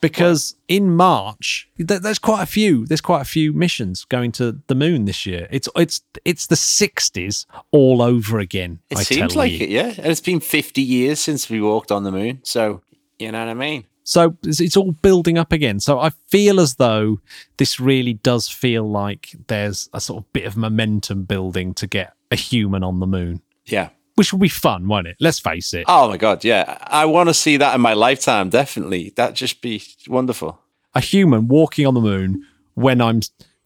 [0.00, 2.86] Because in March, th- there's quite a few.
[2.86, 5.48] There's quite a few missions going to the moon this year.
[5.50, 8.80] It's it's it's the 60s all over again.
[8.90, 9.60] it I seems tell like you.
[9.60, 9.94] it, yeah.
[9.96, 12.40] And it's been 50 years since we walked on the moon.
[12.44, 12.82] So,
[13.18, 13.84] you know what I mean?
[14.08, 15.80] So it's, it's all building up again.
[15.80, 17.18] So I feel as though
[17.56, 22.12] this really does feel like there's a sort of bit of momentum building to get
[22.30, 23.88] a human on the moon, Yeah.
[24.14, 25.16] which will be fun, won't it?
[25.18, 25.86] Let's face it.
[25.88, 26.44] Oh my God.
[26.44, 26.78] Yeah.
[26.82, 28.48] I want to see that in my lifetime.
[28.48, 29.12] Definitely.
[29.16, 30.60] That'd just be wonderful.
[30.94, 33.20] a human walking on the moon when I'm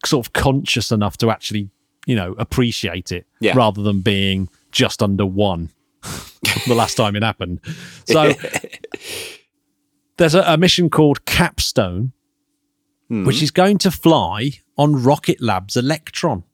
[0.06, 1.68] sort of conscious enough to actually,
[2.06, 3.52] you know, appreciate it Yeah.
[3.56, 5.68] rather than being just under one
[6.66, 7.60] the last time it happened.
[8.06, 8.32] So
[10.20, 12.12] there's a, a mission called Capstone,
[13.08, 16.44] which is going to fly on Rocket Lab's Electron.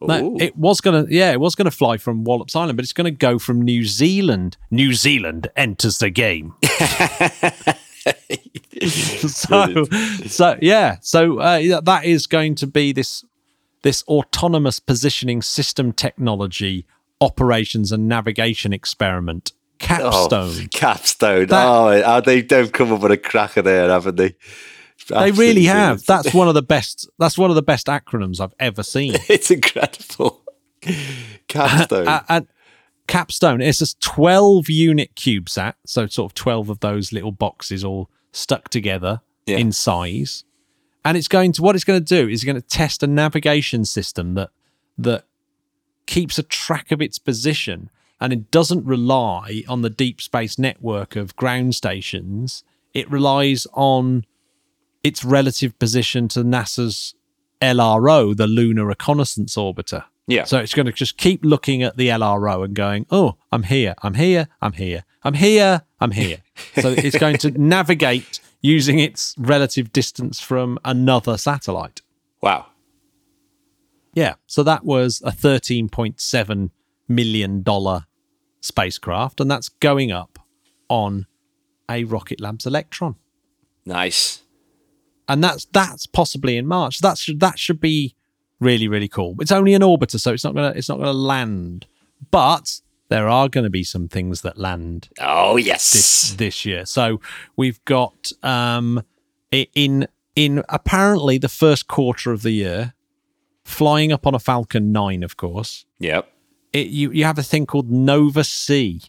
[0.00, 0.36] No, Ooh.
[0.38, 3.38] it was gonna, yeah, it was gonna fly from Wallops Island, but it's gonna go
[3.38, 4.56] from New Zealand.
[4.70, 6.54] New Zealand enters the game.
[9.28, 9.84] so,
[10.26, 13.24] so yeah, so uh, that is going to be this
[13.82, 16.86] this autonomous positioning system technology
[17.20, 20.50] operations and navigation experiment capstone.
[20.56, 21.46] Oh, capstone.
[21.46, 24.34] That- oh, oh, they, they've come up with a cracker there, haven't they?
[25.08, 26.04] they really have.
[26.06, 27.08] That's one of the best.
[27.18, 29.14] That's one of the best acronyms I've ever seen.
[29.28, 30.42] It's incredible.
[31.48, 32.08] Capstone.
[32.08, 32.46] uh, and
[33.06, 38.08] capstone it's a 12 unit cubesat so sort of 12 of those little boxes all
[38.32, 39.58] stuck together Yeah.
[39.58, 40.44] in size
[41.04, 43.06] and it's going to what it's going to do is it's going to test a
[43.06, 44.50] navigation system that
[44.96, 45.24] that
[46.06, 47.90] keeps a track of its position
[48.24, 54.24] and it doesn't rely on the deep space network of ground stations it relies on
[55.02, 57.14] its relative position to NASA's
[57.60, 60.44] LRO the lunar reconnaissance orbiter yeah.
[60.44, 63.94] so it's going to just keep looking at the LRO and going, oh, I'm here,
[64.02, 66.38] I'm here, I'm here, I'm here, I'm here.
[66.80, 72.00] so it's going to navigate using its relative distance from another satellite.
[72.40, 72.66] wow.
[74.14, 76.70] Yeah, so that was a thirteen point seven
[77.08, 78.06] million dollar
[78.64, 80.38] spacecraft, and that's going up
[80.88, 81.26] on
[81.90, 83.16] a Rocket Labs Electron,
[83.84, 84.42] Nice.
[85.28, 86.98] and that's that's possibly in March.
[87.00, 88.14] That should that should be
[88.60, 89.36] really really cool.
[89.40, 91.86] It's only an orbiter, so it's not gonna it's not gonna land,
[92.30, 96.34] but there are going to be some things that land Oh yes.
[96.38, 96.86] this year.
[96.86, 97.20] So
[97.54, 99.02] we've got um
[99.52, 102.94] in in apparently the first quarter of the year,
[103.64, 105.84] flying up on a Falcon Nine, of course.
[105.98, 106.30] Yep.
[106.74, 109.00] It, you you have a thing called Nova C,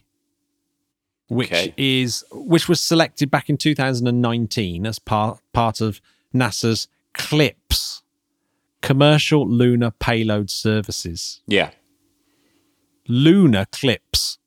[1.28, 1.74] which Okay.
[1.76, 6.00] is which was selected back in 2019 as part part of
[6.34, 8.02] NASA's CLPS,
[8.82, 11.40] Commercial Lunar Payload Services.
[11.46, 11.70] Yeah.
[13.08, 14.38] Lunar CLIPS.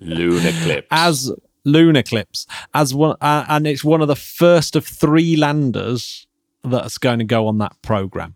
[0.00, 0.86] Lunar clip.
[0.90, 1.32] as
[1.64, 6.26] lunar clips as one uh, and it's one of the first of three landers
[6.64, 8.34] that's going to go on that program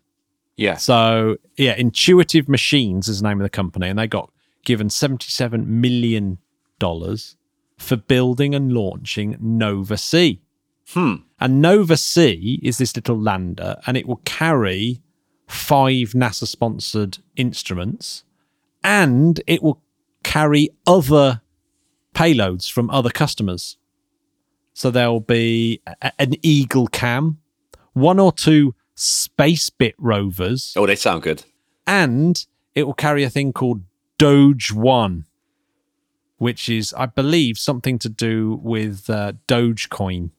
[0.57, 0.77] yeah.
[0.77, 4.31] so yeah intuitive machines is the name of the company and they got
[4.65, 6.39] given 77 million
[6.79, 7.37] dollars
[7.79, 10.41] for building and launching nova c
[10.93, 11.15] Hmm.
[11.41, 15.01] and nova c is this little lander and it will carry
[15.47, 18.25] five nasa sponsored instruments
[18.85, 19.81] and it will
[20.23, 21.41] carry other
[22.15, 23.77] payloads from other customers.
[24.75, 27.39] So there'll be a- an Eagle Cam,
[27.93, 31.45] one or two Spacebit rovers, Oh, they sound good.
[31.87, 33.83] and it will carry a thing called
[34.19, 35.27] Doge One,
[36.39, 40.31] which is, I believe, something to do with uh, Dogecoin.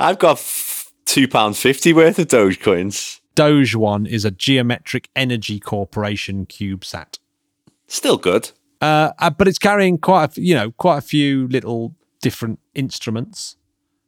[0.00, 3.20] I've got f- two pound fifty worth of Dogecoins.
[3.34, 7.18] Doge One is a Geometric Energy Corporation CubeSat.
[7.86, 8.50] Still good.
[8.80, 13.56] Uh, uh, but it's carrying quite a, you know quite a few little different instruments,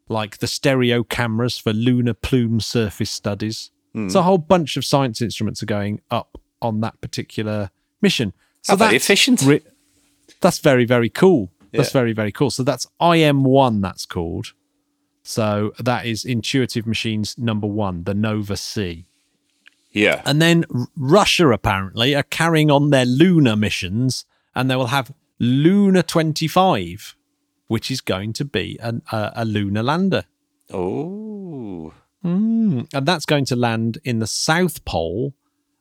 [0.08, 3.70] like the stereo cameras for lunar plume surface studies.
[4.06, 4.12] Mm.
[4.12, 7.70] So a whole bunch of science instruments are going up on that particular
[8.02, 8.32] mission.
[8.62, 9.42] So How very that's efficient.
[9.42, 9.62] re-
[10.40, 11.50] that's very very cool.
[11.72, 12.00] That's Yeah.
[12.00, 12.50] very very cool.
[12.50, 13.80] So that's IM one.
[13.80, 14.52] That's called.
[15.22, 19.04] So that is Intuitive Machines number one, the Nova C.
[19.92, 20.22] Yeah.
[20.24, 20.64] And then
[20.96, 27.14] Russia apparently are carrying on their lunar missions, and they will have Luna 25,
[27.68, 30.24] which is going to be an, a, a lunar lander.
[30.72, 31.92] oh.
[32.24, 35.34] Mm, and that's going to land in the South Pole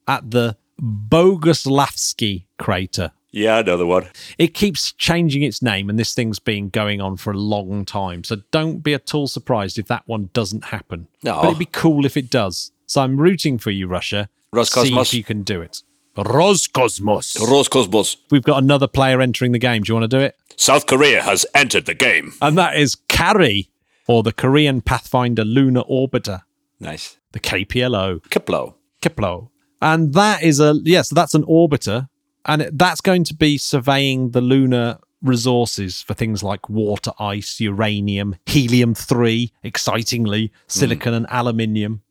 [0.08, 3.12] at the Boguslavsky crater.
[3.32, 4.08] Yeah, another one.
[4.38, 8.23] It keeps changing its name, and this thing's been going on for a long time.
[8.23, 11.08] So don't be at all surprised if that one doesn't happen.
[11.23, 11.41] No.
[11.41, 12.71] But it'd be cool if it does.
[12.86, 14.30] So I'm rooting for you, Russia.
[14.54, 14.86] Roscosmos.
[14.86, 15.84] See if you can do it.
[16.15, 17.38] Roscosmos.
[17.38, 18.15] Roscosmos.
[18.32, 19.84] We've got another player entering the game.
[19.84, 20.36] Do you want to do it?
[20.56, 22.34] South Korea has entered the game.
[22.41, 23.69] And that is Carry,
[24.08, 26.43] or the Korean Pathfinder Lunar Orbiter,
[26.80, 27.17] Nice.
[27.32, 28.22] the KPLO.
[28.30, 28.76] Kiplo.
[29.02, 29.48] Kepler.
[29.82, 32.10] And that is a yes, so that's an orbiter,
[32.46, 37.60] and it, that's going to be surveying the lunar resources for things like water ice,
[37.60, 40.52] uranium, helium three, excitingly, hmm.
[40.67, 42.02] silicon and aluminium,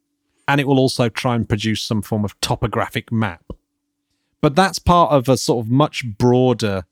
[0.47, 3.43] and it will also try and produce some form of topographic map.
[4.41, 6.85] But that's part of a sort of much broader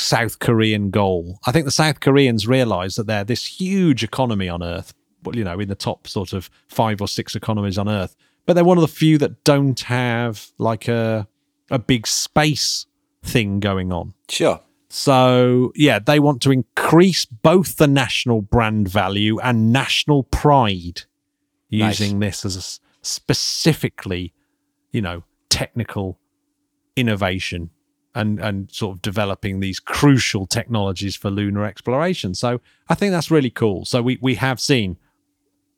[0.00, 1.38] South Korean goal.
[1.46, 5.44] I think the South Koreans realize that they're this huge economy on Earth, well, you
[5.44, 8.78] know, in the top sort of five or six economies on Earth, but they're one
[8.78, 11.26] of the few that don't have like a
[11.70, 12.86] a big space
[13.22, 14.14] thing going on.
[14.28, 14.60] Sure.
[14.88, 21.02] So, yeah, they want to increase both the national brand value and national pride
[21.70, 22.00] Nice.
[22.00, 24.34] using this as a specifically,
[24.90, 26.18] you know, technical
[26.96, 27.70] innovation
[28.14, 32.34] and and sort of developing these crucial technologies for lunar exploration.
[32.34, 33.84] So, I think that's really cool.
[33.84, 34.96] So, we we have seen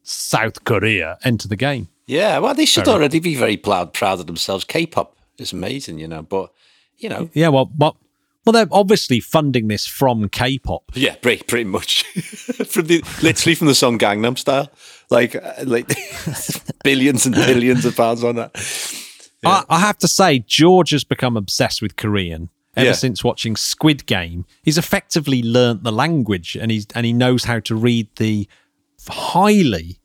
[0.03, 1.89] South Korea enter the game.
[2.07, 4.65] Yeah, well, they should already be very proud, proud of themselves.
[4.65, 6.53] K-pop is amazing, you know, but
[6.99, 7.97] you know, Yeah, well, well,
[8.45, 10.91] well, they're obviously funding this from K-pop.
[10.95, 12.03] yeah, pretty, pretty much
[12.67, 14.69] from the literally from the song Gangnam Style,
[15.11, 15.93] like uh, like
[16.85, 18.51] billions and billions of pounds on that.
[19.45, 22.93] I, I have to say, George has become obsessed with Korean ever Yeah.
[22.93, 24.45] since watching Squid Game.
[24.63, 28.49] He's effectively learnt the language, and he's and he knows how to read the
[29.09, 29.99] highly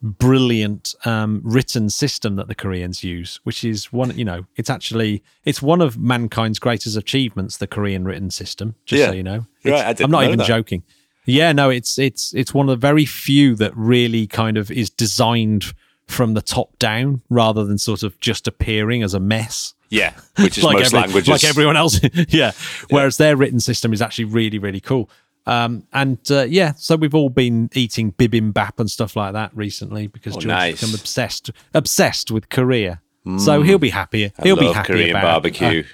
[0.00, 4.16] brilliant um, written system that the Koreans use, which is one.
[4.16, 7.56] You know, it's actually it's one of mankind's greatest achievements.
[7.56, 9.06] The Korean written system, just Yeah.
[9.08, 9.46] so you know.
[9.64, 10.46] Right, I I'm not even that.
[10.46, 10.82] joking.
[11.26, 14.88] Yeah, no, it's it's it's one of the very few that really kind of is
[14.88, 15.74] designed
[16.08, 20.58] from the top down rather than sort of just appearing as a mess Yeah, which
[20.58, 21.28] is most every- languages.
[21.28, 22.00] like everyone else.
[22.28, 22.50] yeah.
[22.90, 25.08] Whereas their written system is actually really, really cool.
[25.46, 30.06] Um, and uh, yeah, so we've all been eating bibimbap and stuff like that recently
[30.06, 30.80] because Oh, George nice.
[30.80, 33.00] become obsessed, obsessed with Korea.
[33.38, 34.32] So he'll be happy.
[34.42, 35.84] He'll be happy Korean about barbecue.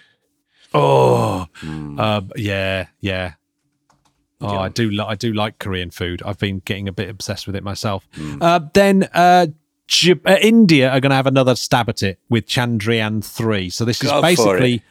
[0.72, 1.46] Oh,
[1.98, 3.35] uh, yeah, yeah.
[4.40, 4.90] Oh, I do.
[4.90, 6.22] Li- I do like Korean food.
[6.24, 8.07] I've been getting a bit obsessed with it myself.
[8.40, 9.46] Uh, then uh,
[9.87, 13.68] J- uh, India are going to have another stab at it with Chandrayaan three.
[13.70, 14.83] So this is Go for basically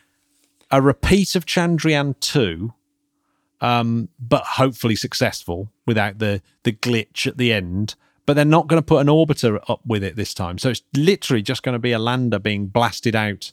[0.71, 2.73] a repeat of Chandrayaan two,
[3.61, 7.95] um, but hopefully successful without the the glitch at the end.
[8.25, 10.57] But they're not going to put an orbiter up with it this time.
[10.57, 13.51] So it's literally just going to be a lander being blasted out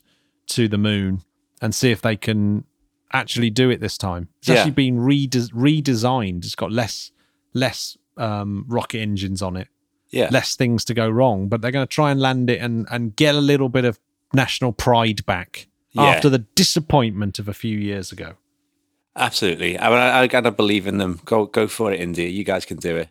[0.49, 1.23] to the moon
[1.61, 2.65] and see if they can
[3.13, 4.29] actually do it this time.
[4.39, 4.57] It's Yeah.
[4.57, 6.45] actually been rede- redesigned.
[6.45, 7.11] It's got less
[7.53, 9.67] less um, rocket engines on it,
[10.11, 10.29] Yeah.
[10.31, 11.49] less things to go wrong.
[11.49, 13.99] But they're going to try and land it and and get a little bit of
[14.33, 16.03] national pride back Yeah.
[16.05, 18.35] after the disappointment of a few years ago.
[19.17, 19.77] Absolutely.
[19.79, 21.21] I, I, I gotta believe in them.
[21.25, 22.29] Go go for it, India.
[22.29, 23.09] You guys can do it.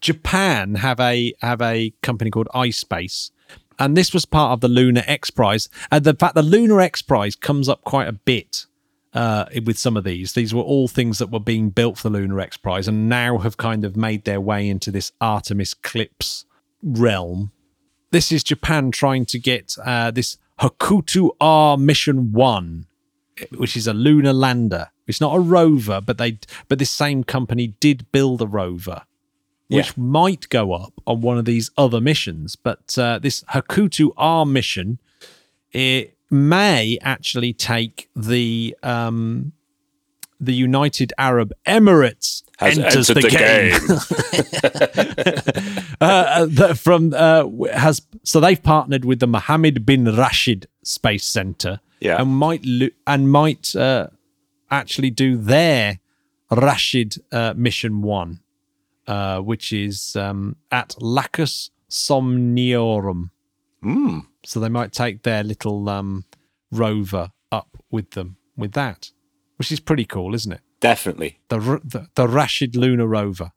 [0.00, 3.30] Japan have a have a company called iSpace,
[3.78, 5.68] and this was part of the Lunar X Prize.
[5.90, 8.66] And the fact the Lunar X Prize comes up quite a bit
[9.14, 10.32] uh, with some of these.
[10.32, 13.38] These were all things that were being built for the Lunar X Prize, and now
[13.38, 16.44] have kind of made their way into this Artemis CLPS
[16.82, 17.52] realm.
[18.10, 22.86] This is Japan trying to get uh, this Hakuto R Mission One,
[23.56, 24.90] which is a lunar lander.
[25.06, 29.02] It's not a rover, but they but this same company did build a rover
[29.76, 32.56] which might go up on one of these other missions.
[32.56, 34.98] But uh, this Hakuto R mission,
[35.72, 39.52] it may actually take the um,
[40.40, 43.74] the United Arab Emirates Has enters entered the, the game.
[46.00, 51.24] uh, uh, the- from uh, has so they've partnered with the Mohammed bin Rashid Space
[51.24, 52.20] Center, Yeah.
[52.20, 54.08] and might lo- and might uh,
[54.70, 55.98] actually do their
[56.50, 58.40] Rashid uh, mission one
[59.06, 63.30] uh, which is um, at Lacus Somniorum.
[64.44, 66.24] So they might take their little um,
[66.70, 69.10] rover up with them with that,
[69.56, 70.60] which is pretty cool, isn't it?
[70.80, 71.38] Definitely.
[71.48, 73.52] The, the the Rashid Lunar Rover.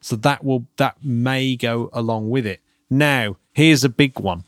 [0.00, 2.60] So that will that may go along with it.
[2.88, 4.44] Now here's a big one.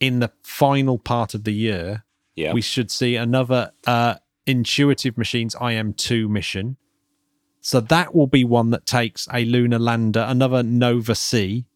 [0.00, 2.52] In the final part of the year, Yeah.
[2.52, 4.14] we should see another uh,
[4.46, 6.76] Intuitive Machines IM2 mission.
[7.60, 11.66] So that will be one that takes a lunar lander, another Nova C,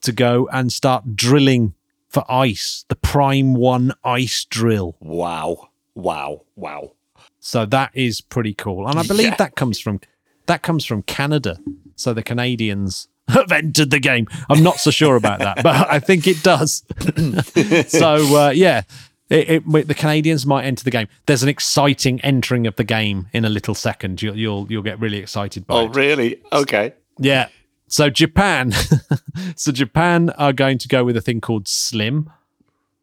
[0.00, 1.74] to go and start drilling
[2.12, 4.96] for ice, the Prime 1 ice drill.
[5.00, 5.68] wow.
[5.94, 6.42] Wow.
[6.56, 6.92] Wow.
[7.40, 8.86] So that is pretty cool.
[8.88, 9.36] And I believe Yeah.
[9.36, 10.00] that comes from
[10.46, 11.58] that comes from Canada.
[11.96, 14.26] So the Canadians have entered the game.
[14.50, 16.82] I'm not so sure about that, but I think it does.
[17.88, 18.82] so uh, yeah,
[19.28, 21.08] it, it, the Canadians might enter the game.
[21.26, 24.22] There's an exciting entering of the game in a little second.
[24.22, 25.94] You'll you'll you'll get really excited by Oh, it.
[25.94, 26.40] really?
[26.52, 26.94] Okay.
[27.18, 27.48] Yeah.
[27.92, 28.72] So Japan,
[29.54, 32.30] so Japan are going to go with a thing called SLIM.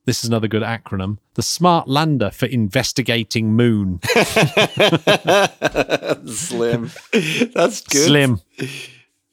[0.05, 1.19] This is another good acronym.
[1.35, 3.99] The Smart Lander for Investigating Moon.
[6.25, 6.89] Slim.
[7.53, 8.07] That's good.
[8.07, 8.41] Slim.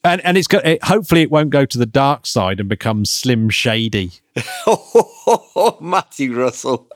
[0.04, 3.06] And and it's got it, hopefully it won't go to the dark side and become
[3.06, 4.10] slim shady.
[4.66, 6.86] Oh, Matthew Russell.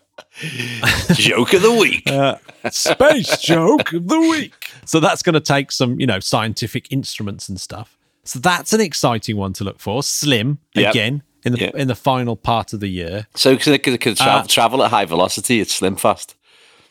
[1.15, 2.03] Joke of the week.
[2.07, 2.37] Uh,
[2.71, 4.71] space joke of the week.
[4.85, 7.97] So that's going to take some, you know, scientific instruments and stuff.
[8.25, 10.03] So that's an exciting one to look for.
[10.03, 10.91] Slim Yep.
[10.91, 11.75] again in the Yep.
[11.77, 13.27] in the final part of the year.
[13.35, 15.61] so because it could, could tra- Uh, travel at high velocity.
[15.61, 16.35] It's slim fast.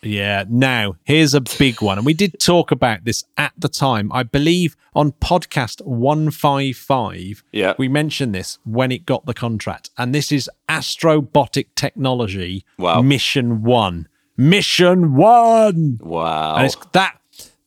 [0.01, 0.45] Yeah.
[0.49, 1.97] Now, here's a big one.
[1.97, 4.09] And we did talk about this at the time.
[4.13, 7.73] I believe on podcast 155, Yeah.
[7.77, 9.89] we mentioned this when it got the contract.
[9.97, 13.01] And this is Astrobotic Technology Wow.
[13.01, 14.07] Mission 1.
[14.37, 15.99] Mission 1.
[16.01, 16.55] Wow.
[16.55, 17.17] And it's that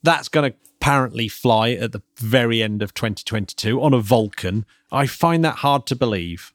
[0.02, 4.66] that's going to apparently fly at the very end of 2022 on a Vulcan.
[4.90, 6.52] I find that hard to believe.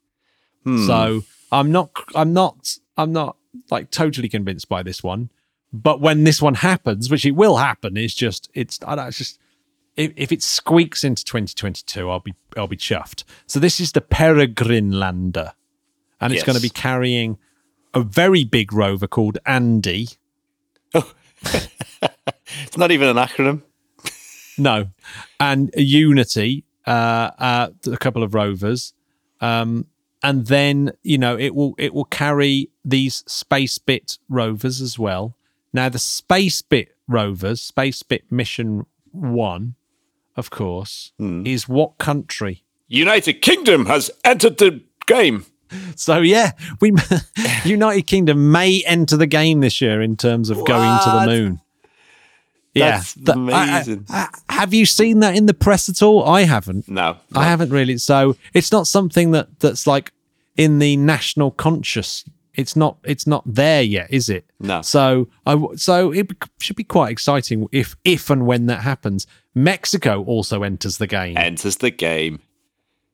[0.66, 0.86] Hmm.
[0.86, 3.38] So I'm not I'm not I'm not
[3.72, 5.30] like totally convinced by this one.
[5.72, 9.18] But when this one happens, which it will happen, it's just it's I don't it's
[9.18, 9.40] just
[9.96, 13.24] if, if it squeaks into 2022, I'll be I'll be chuffed.
[13.46, 15.54] So this is the Peregrine lander,
[16.20, 16.46] and it's Yes.
[16.46, 17.38] going to be carrying
[17.94, 20.10] a very big rover called Andy.
[20.94, 21.14] Oh.
[21.44, 23.62] it's not even an acronym.
[24.58, 24.88] No,
[25.40, 28.94] and Unity, uh, uh, a couple of rovers,
[29.42, 29.86] um,
[30.24, 35.36] and then you know it will it will carry these SpaceBit rovers as well.
[35.74, 39.76] Now the SpaceBit rovers, SpaceBit Mission One,
[40.36, 41.12] of course,
[41.46, 42.64] is what country?
[42.88, 45.46] United Kingdom has entered the game.
[45.96, 46.94] So yeah, we
[47.66, 51.62] United Kingdom may enter the game this year in terms of going to the moon.
[52.78, 54.06] Yeah, That's Th- I- I- amazing.
[54.10, 56.24] I- have you seen that in the press at all?
[56.26, 56.88] I haven't.
[56.90, 57.18] No.
[57.36, 57.98] I haven't really.
[57.98, 60.12] So it's not something that that's like
[60.56, 62.24] in the national conscious
[62.56, 62.98] It's not.
[63.04, 64.46] It's not there yet, is it?
[64.60, 64.82] No.
[64.82, 65.56] So I.
[65.76, 69.28] So it should be quite exciting if, if and when that happens.
[69.54, 72.40] Mexico also enters the game Enters the game.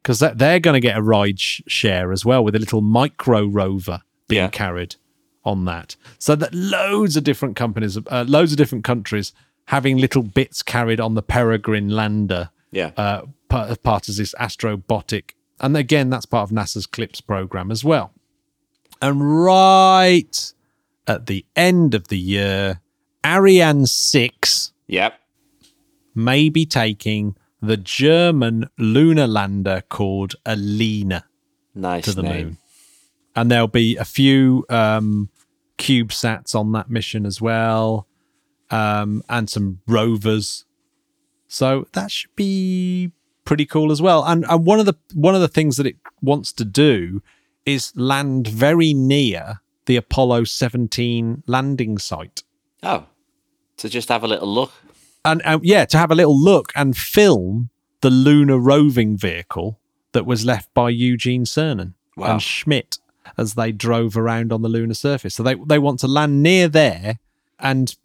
[0.01, 3.45] because they're going to get a ride sh- share as well with a little micro
[3.45, 4.49] rover being Yeah.
[4.49, 4.95] carried
[5.45, 5.95] on that.
[6.19, 9.33] So that loads of different companies, uh, loads of different countries
[9.67, 12.91] having little bits carried on the Peregrine lander Yeah.
[12.97, 15.31] uh, part, part of this astrobotic.
[15.59, 18.11] And again, that's part of NASA's CLPS program as well.
[19.01, 20.53] And right
[21.07, 22.81] at the end of the year,
[23.25, 25.19] Ariane 6 yep.
[26.15, 31.25] may be taking the German lunar lander called Alina
[31.75, 32.45] Nice to the name.
[32.45, 32.57] moon.
[33.35, 35.29] And there'll be a few um,
[35.77, 38.07] CubeSats on that mission as well,
[38.73, 40.65] um, and some rovers.
[41.47, 43.11] So that should be
[43.45, 44.23] pretty cool as well.
[44.25, 47.21] And and one of the one of the things that it wants to do
[47.65, 52.43] is land very near the Apollo 17 landing site.
[52.81, 53.05] Oh,
[53.77, 54.71] to just have a little look.
[55.25, 57.69] and yeah, to have a little look and film
[58.01, 59.79] the lunar roving vehicle
[60.11, 62.33] that was left by Eugene Cernan Wow.
[62.33, 62.97] and Schmitt
[63.37, 65.33] as they drove around on the lunar surface.
[65.35, 67.19] So they they want to land near there,
[67.59, 67.95] and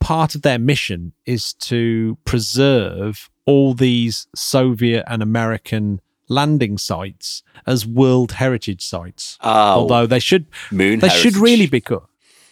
[0.00, 7.86] part of their mission is to preserve all these Soviet and American landing sites as
[7.86, 9.38] World Heritage sites.
[9.42, 10.98] Oh, Although they should moon.
[11.00, 12.06] they should really be called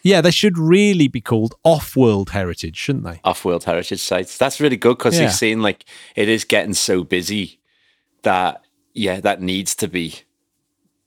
[0.05, 4.36] yeah they should really be called off world heritage shouldn't they off World Heritage sites.
[4.38, 5.22] That's really good because Yeah.
[5.24, 5.84] you've seen like
[6.14, 7.59] it is getting so busy
[8.22, 8.61] that
[8.92, 10.20] yeah, that needs to be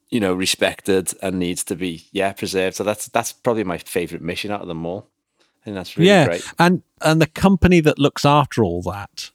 [0.09, 2.75] you know respected and needs to be yeah preserved.
[2.75, 5.09] So that's that's probably my favorite mission out of them all.
[5.67, 6.53] Think that's really yeah great.
[6.59, 9.31] and and the company that looks after all that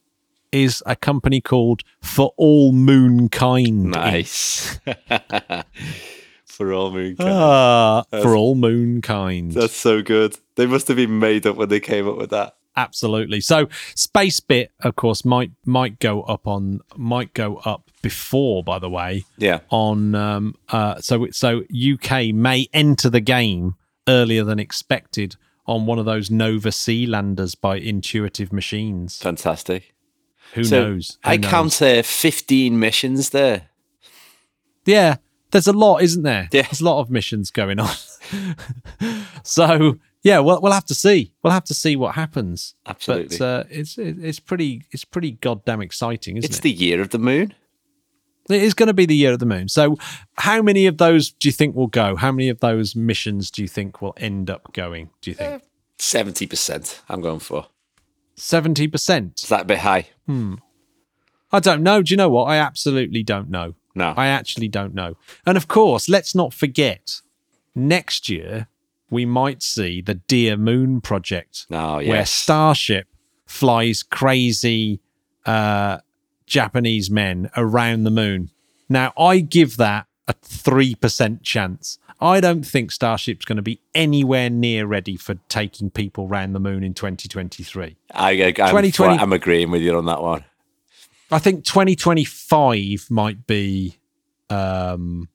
[0.51, 4.79] is a company called for all moonkind Nice
[6.47, 7.17] for all moon.
[7.21, 10.39] ah for all moonkind That's so good.
[10.57, 12.57] They must have been made up when they came up with that.
[12.77, 18.65] absolutely so space bit of course might might go up on might go up before
[18.65, 19.61] by the way Yeah.
[19.69, 23.75] on um uh so so UK may enter the game
[24.09, 25.37] earlier than expected
[25.67, 29.19] on one of those Nova C landers by Intuitive Machines.
[29.19, 29.95] Fantastic.
[30.55, 31.19] Who So knows?
[31.25, 31.51] Who I knows?
[31.51, 33.69] count uh, 15 missions there.
[34.85, 35.17] Yeah,
[35.53, 36.49] there's a lot, isn't there?
[36.53, 36.63] Yeah.
[36.63, 37.95] There's a lot of missions going on.
[39.43, 41.33] so yeah, we'll we'll have to see.
[41.43, 42.75] We'll have to see what happens.
[42.87, 43.39] Absolutely.
[43.39, 46.63] But uh, it's it's pretty it's pretty goddamn exciting, isn't It's it?
[46.63, 47.55] the year of the moon.
[48.51, 49.69] It is going to be the year of the moon.
[49.69, 49.97] So,
[50.35, 52.17] how many of those do you think will go?
[52.17, 55.11] How many of those missions do you think will end up going?
[55.21, 55.63] Do you think
[55.99, 57.67] 70% I'm going for.
[58.37, 59.41] seventy percent?
[59.43, 60.09] Is that a bit high?
[60.27, 60.55] Hmm.
[61.53, 62.03] I don't know.
[62.03, 62.45] Do you know what?
[62.45, 63.75] I absolutely don't know.
[63.95, 64.15] No.
[64.17, 65.17] I actually don't know.
[65.47, 67.21] And of course, let's not forget
[67.75, 68.69] next year
[69.11, 72.09] we might see the Dear Moon project Oh, yes.
[72.09, 72.25] where.
[72.27, 73.07] Starship
[73.47, 75.01] flies crazy
[75.45, 75.99] uh,
[76.47, 78.51] Japanese men around the moon.
[78.89, 81.99] Now, I give that a 3% chance.
[82.21, 86.61] I don't think Starship's going to be anywhere near ready for taking people around the
[86.61, 87.97] moon in 2023.
[88.15, 90.45] I, I'm, 2020 I'm agreeing with you on that one.
[91.33, 93.99] I think 2025 might be
[94.51, 95.29] um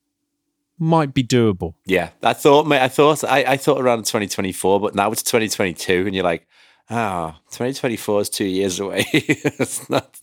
[0.80, 1.74] might be doable.
[1.86, 6.06] Yeah, I thought, mate, I thought, I, I thought around 2024, but now it's 2022,
[6.06, 6.48] and you're like,
[6.90, 9.06] ah, 2024 is two years away.
[9.90, 10.18] not.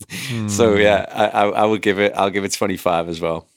[0.47, 2.13] So yeah, I, I, I would give it.
[2.15, 3.47] I'll give it 25 as well.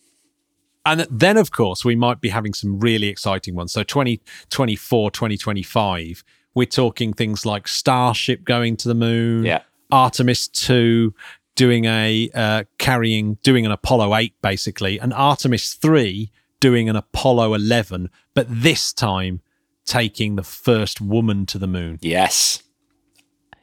[0.85, 3.73] And then of course we might be having some really exciting ones.
[3.73, 9.63] So 2024, 2025, we're talking things like Starship going to the moon, Yeah.
[9.91, 11.15] Artemis 2
[11.57, 16.31] doing a uh, carrying doing an Apollo 8 basically, and Artemis 3
[16.61, 19.41] doing an Apollo 11, but this time
[19.85, 21.99] taking the first woman to the moon.
[22.01, 22.63] Yes,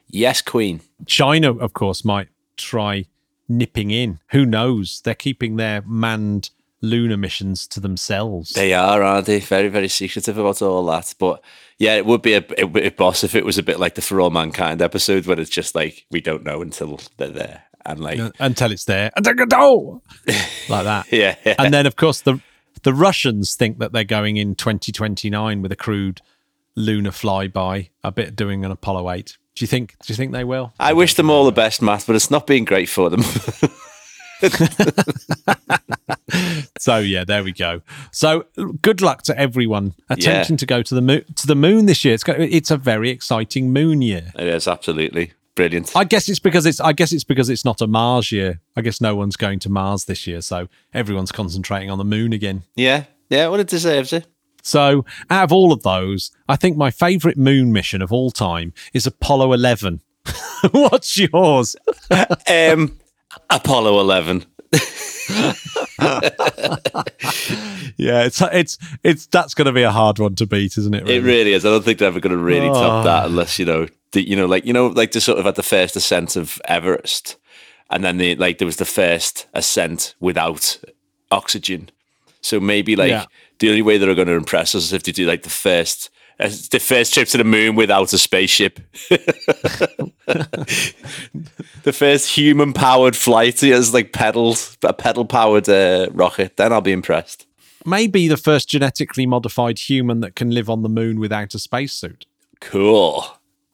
[0.08, 0.80] yes, Queen.
[1.06, 3.06] China, of course, might try
[3.48, 4.18] nipping in.
[4.28, 5.00] Who knows?
[5.04, 6.50] They're keeping their manned
[6.82, 8.52] lunar missions to themselves.
[8.52, 9.40] They are, aren't they?
[9.40, 11.14] Very, very secretive about all that.
[11.18, 11.42] But
[11.78, 14.02] yeah, it would be a, it a boss if it was a bit like the
[14.02, 18.00] For All Mankind episode, where it's just like we don't know until they're there, and
[18.00, 19.10] like until it's there.
[19.16, 19.26] And
[20.68, 21.06] like that.
[21.12, 21.54] yeah, yeah.
[21.58, 22.40] And then, of course, the
[22.82, 26.20] the Russians think that they're going in 2029 with a crude
[26.76, 29.36] lunar flyby, a bit doing an Apollo 8.
[29.56, 29.96] Do you think?
[30.04, 30.72] Do you think they will?
[30.78, 33.22] I wish them all the best, Matt, but it's not been great for them.
[36.78, 37.80] So yeah, there we go.
[38.12, 38.44] So
[38.82, 42.14] good luck to everyone attempting to go to the moon to the moon this year.
[42.14, 44.32] It's go, it's a very exciting moon year.
[44.38, 45.96] it is absolutely brilliant.
[45.96, 48.60] I guess it's because it's I guess it's because it's not a Mars year.
[48.76, 52.32] I guess no one's going to Mars this year, so everyone's concentrating on the moon
[52.32, 52.64] again.
[52.76, 53.48] yeah, yeah.
[53.48, 54.26] Well, it deserves it.
[54.66, 58.72] So, out of all of those, I think my favourite moon mission of all time
[58.92, 60.00] is Apollo 11.
[60.72, 61.76] What's yours?
[62.50, 62.98] Um,
[63.48, 64.44] Apollo 11.
[67.98, 71.08] Yeah, it's it's it's that's going to be a hard one to beat, isn't it?
[71.08, 71.64] It really is.
[71.64, 72.72] I don't think they're ever going to really Oh.
[72.74, 75.46] top that unless you know, the, you know, like you know, like the sort of
[75.46, 77.36] at the first ascent of Everest,
[77.90, 80.78] and then the like there was the first ascent without
[81.30, 81.90] oxygen.
[82.40, 83.24] So maybe like Yeah.
[83.58, 86.10] The only way they're going to impress us is if they do like the first.
[86.40, 88.80] uh, The first trip to the moon without a spaceship.
[91.84, 96.56] the first human powered flight is like pedals, a pedal powered uh, rocket.
[96.56, 97.46] Then I'll be impressed.
[97.84, 102.26] Maybe the first genetically modified human that can live on the moon without a spacesuit.
[102.60, 103.24] Cool.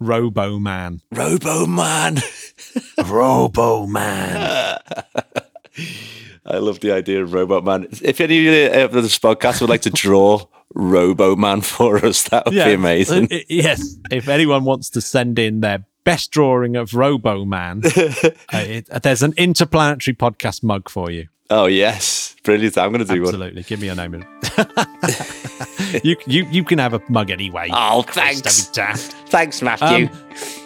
[0.01, 1.01] Robo Man.
[1.13, 2.19] Robo Man.
[3.07, 4.79] Robo Man.
[6.45, 7.87] I love the idea of Robot Man.
[8.03, 12.55] If any of this podcast would like to draw Robo Man for us, that would
[12.55, 13.29] be amazing.
[13.33, 13.97] Uh, yes.
[14.11, 19.23] If anyone wants to send in their best drawing of Robo Man, uh, it, there's
[19.23, 21.29] an interplanetary podcast mug for you.
[21.51, 22.79] Oh yes, brilliant!
[22.79, 23.29] I'm going to do one.
[23.29, 23.63] Absolutely.
[23.65, 24.15] Give me your name.
[26.03, 27.69] you, you, you can have a mug anyway.
[27.71, 30.07] Oh, thanks, thanks, Matthew.
[30.07, 30.62] Um,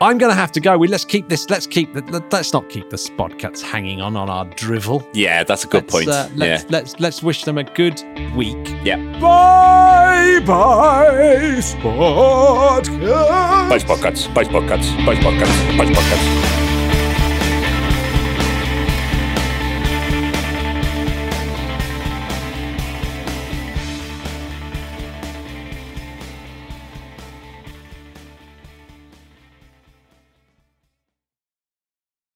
[0.00, 0.76] I'm going to have to go.
[0.76, 1.48] We let's keep this.
[1.48, 2.02] Let's keep the.
[2.30, 5.08] Let's not keep the Spodcats hanging on on our drivel.
[5.14, 6.08] yeah, that's a good Let's, point.
[6.08, 8.02] uh, let's, yeah, let's let's wish them a good
[8.36, 8.56] week.
[8.84, 8.96] yeah.
[9.20, 12.98] Bye bye, Spodcats.
[13.70, 14.34] Bye, podcasts.
[14.34, 15.06] Bye, podcasts.
[15.06, 15.78] Bye, podcasts.
[15.78, 16.65] Bye, podcasts.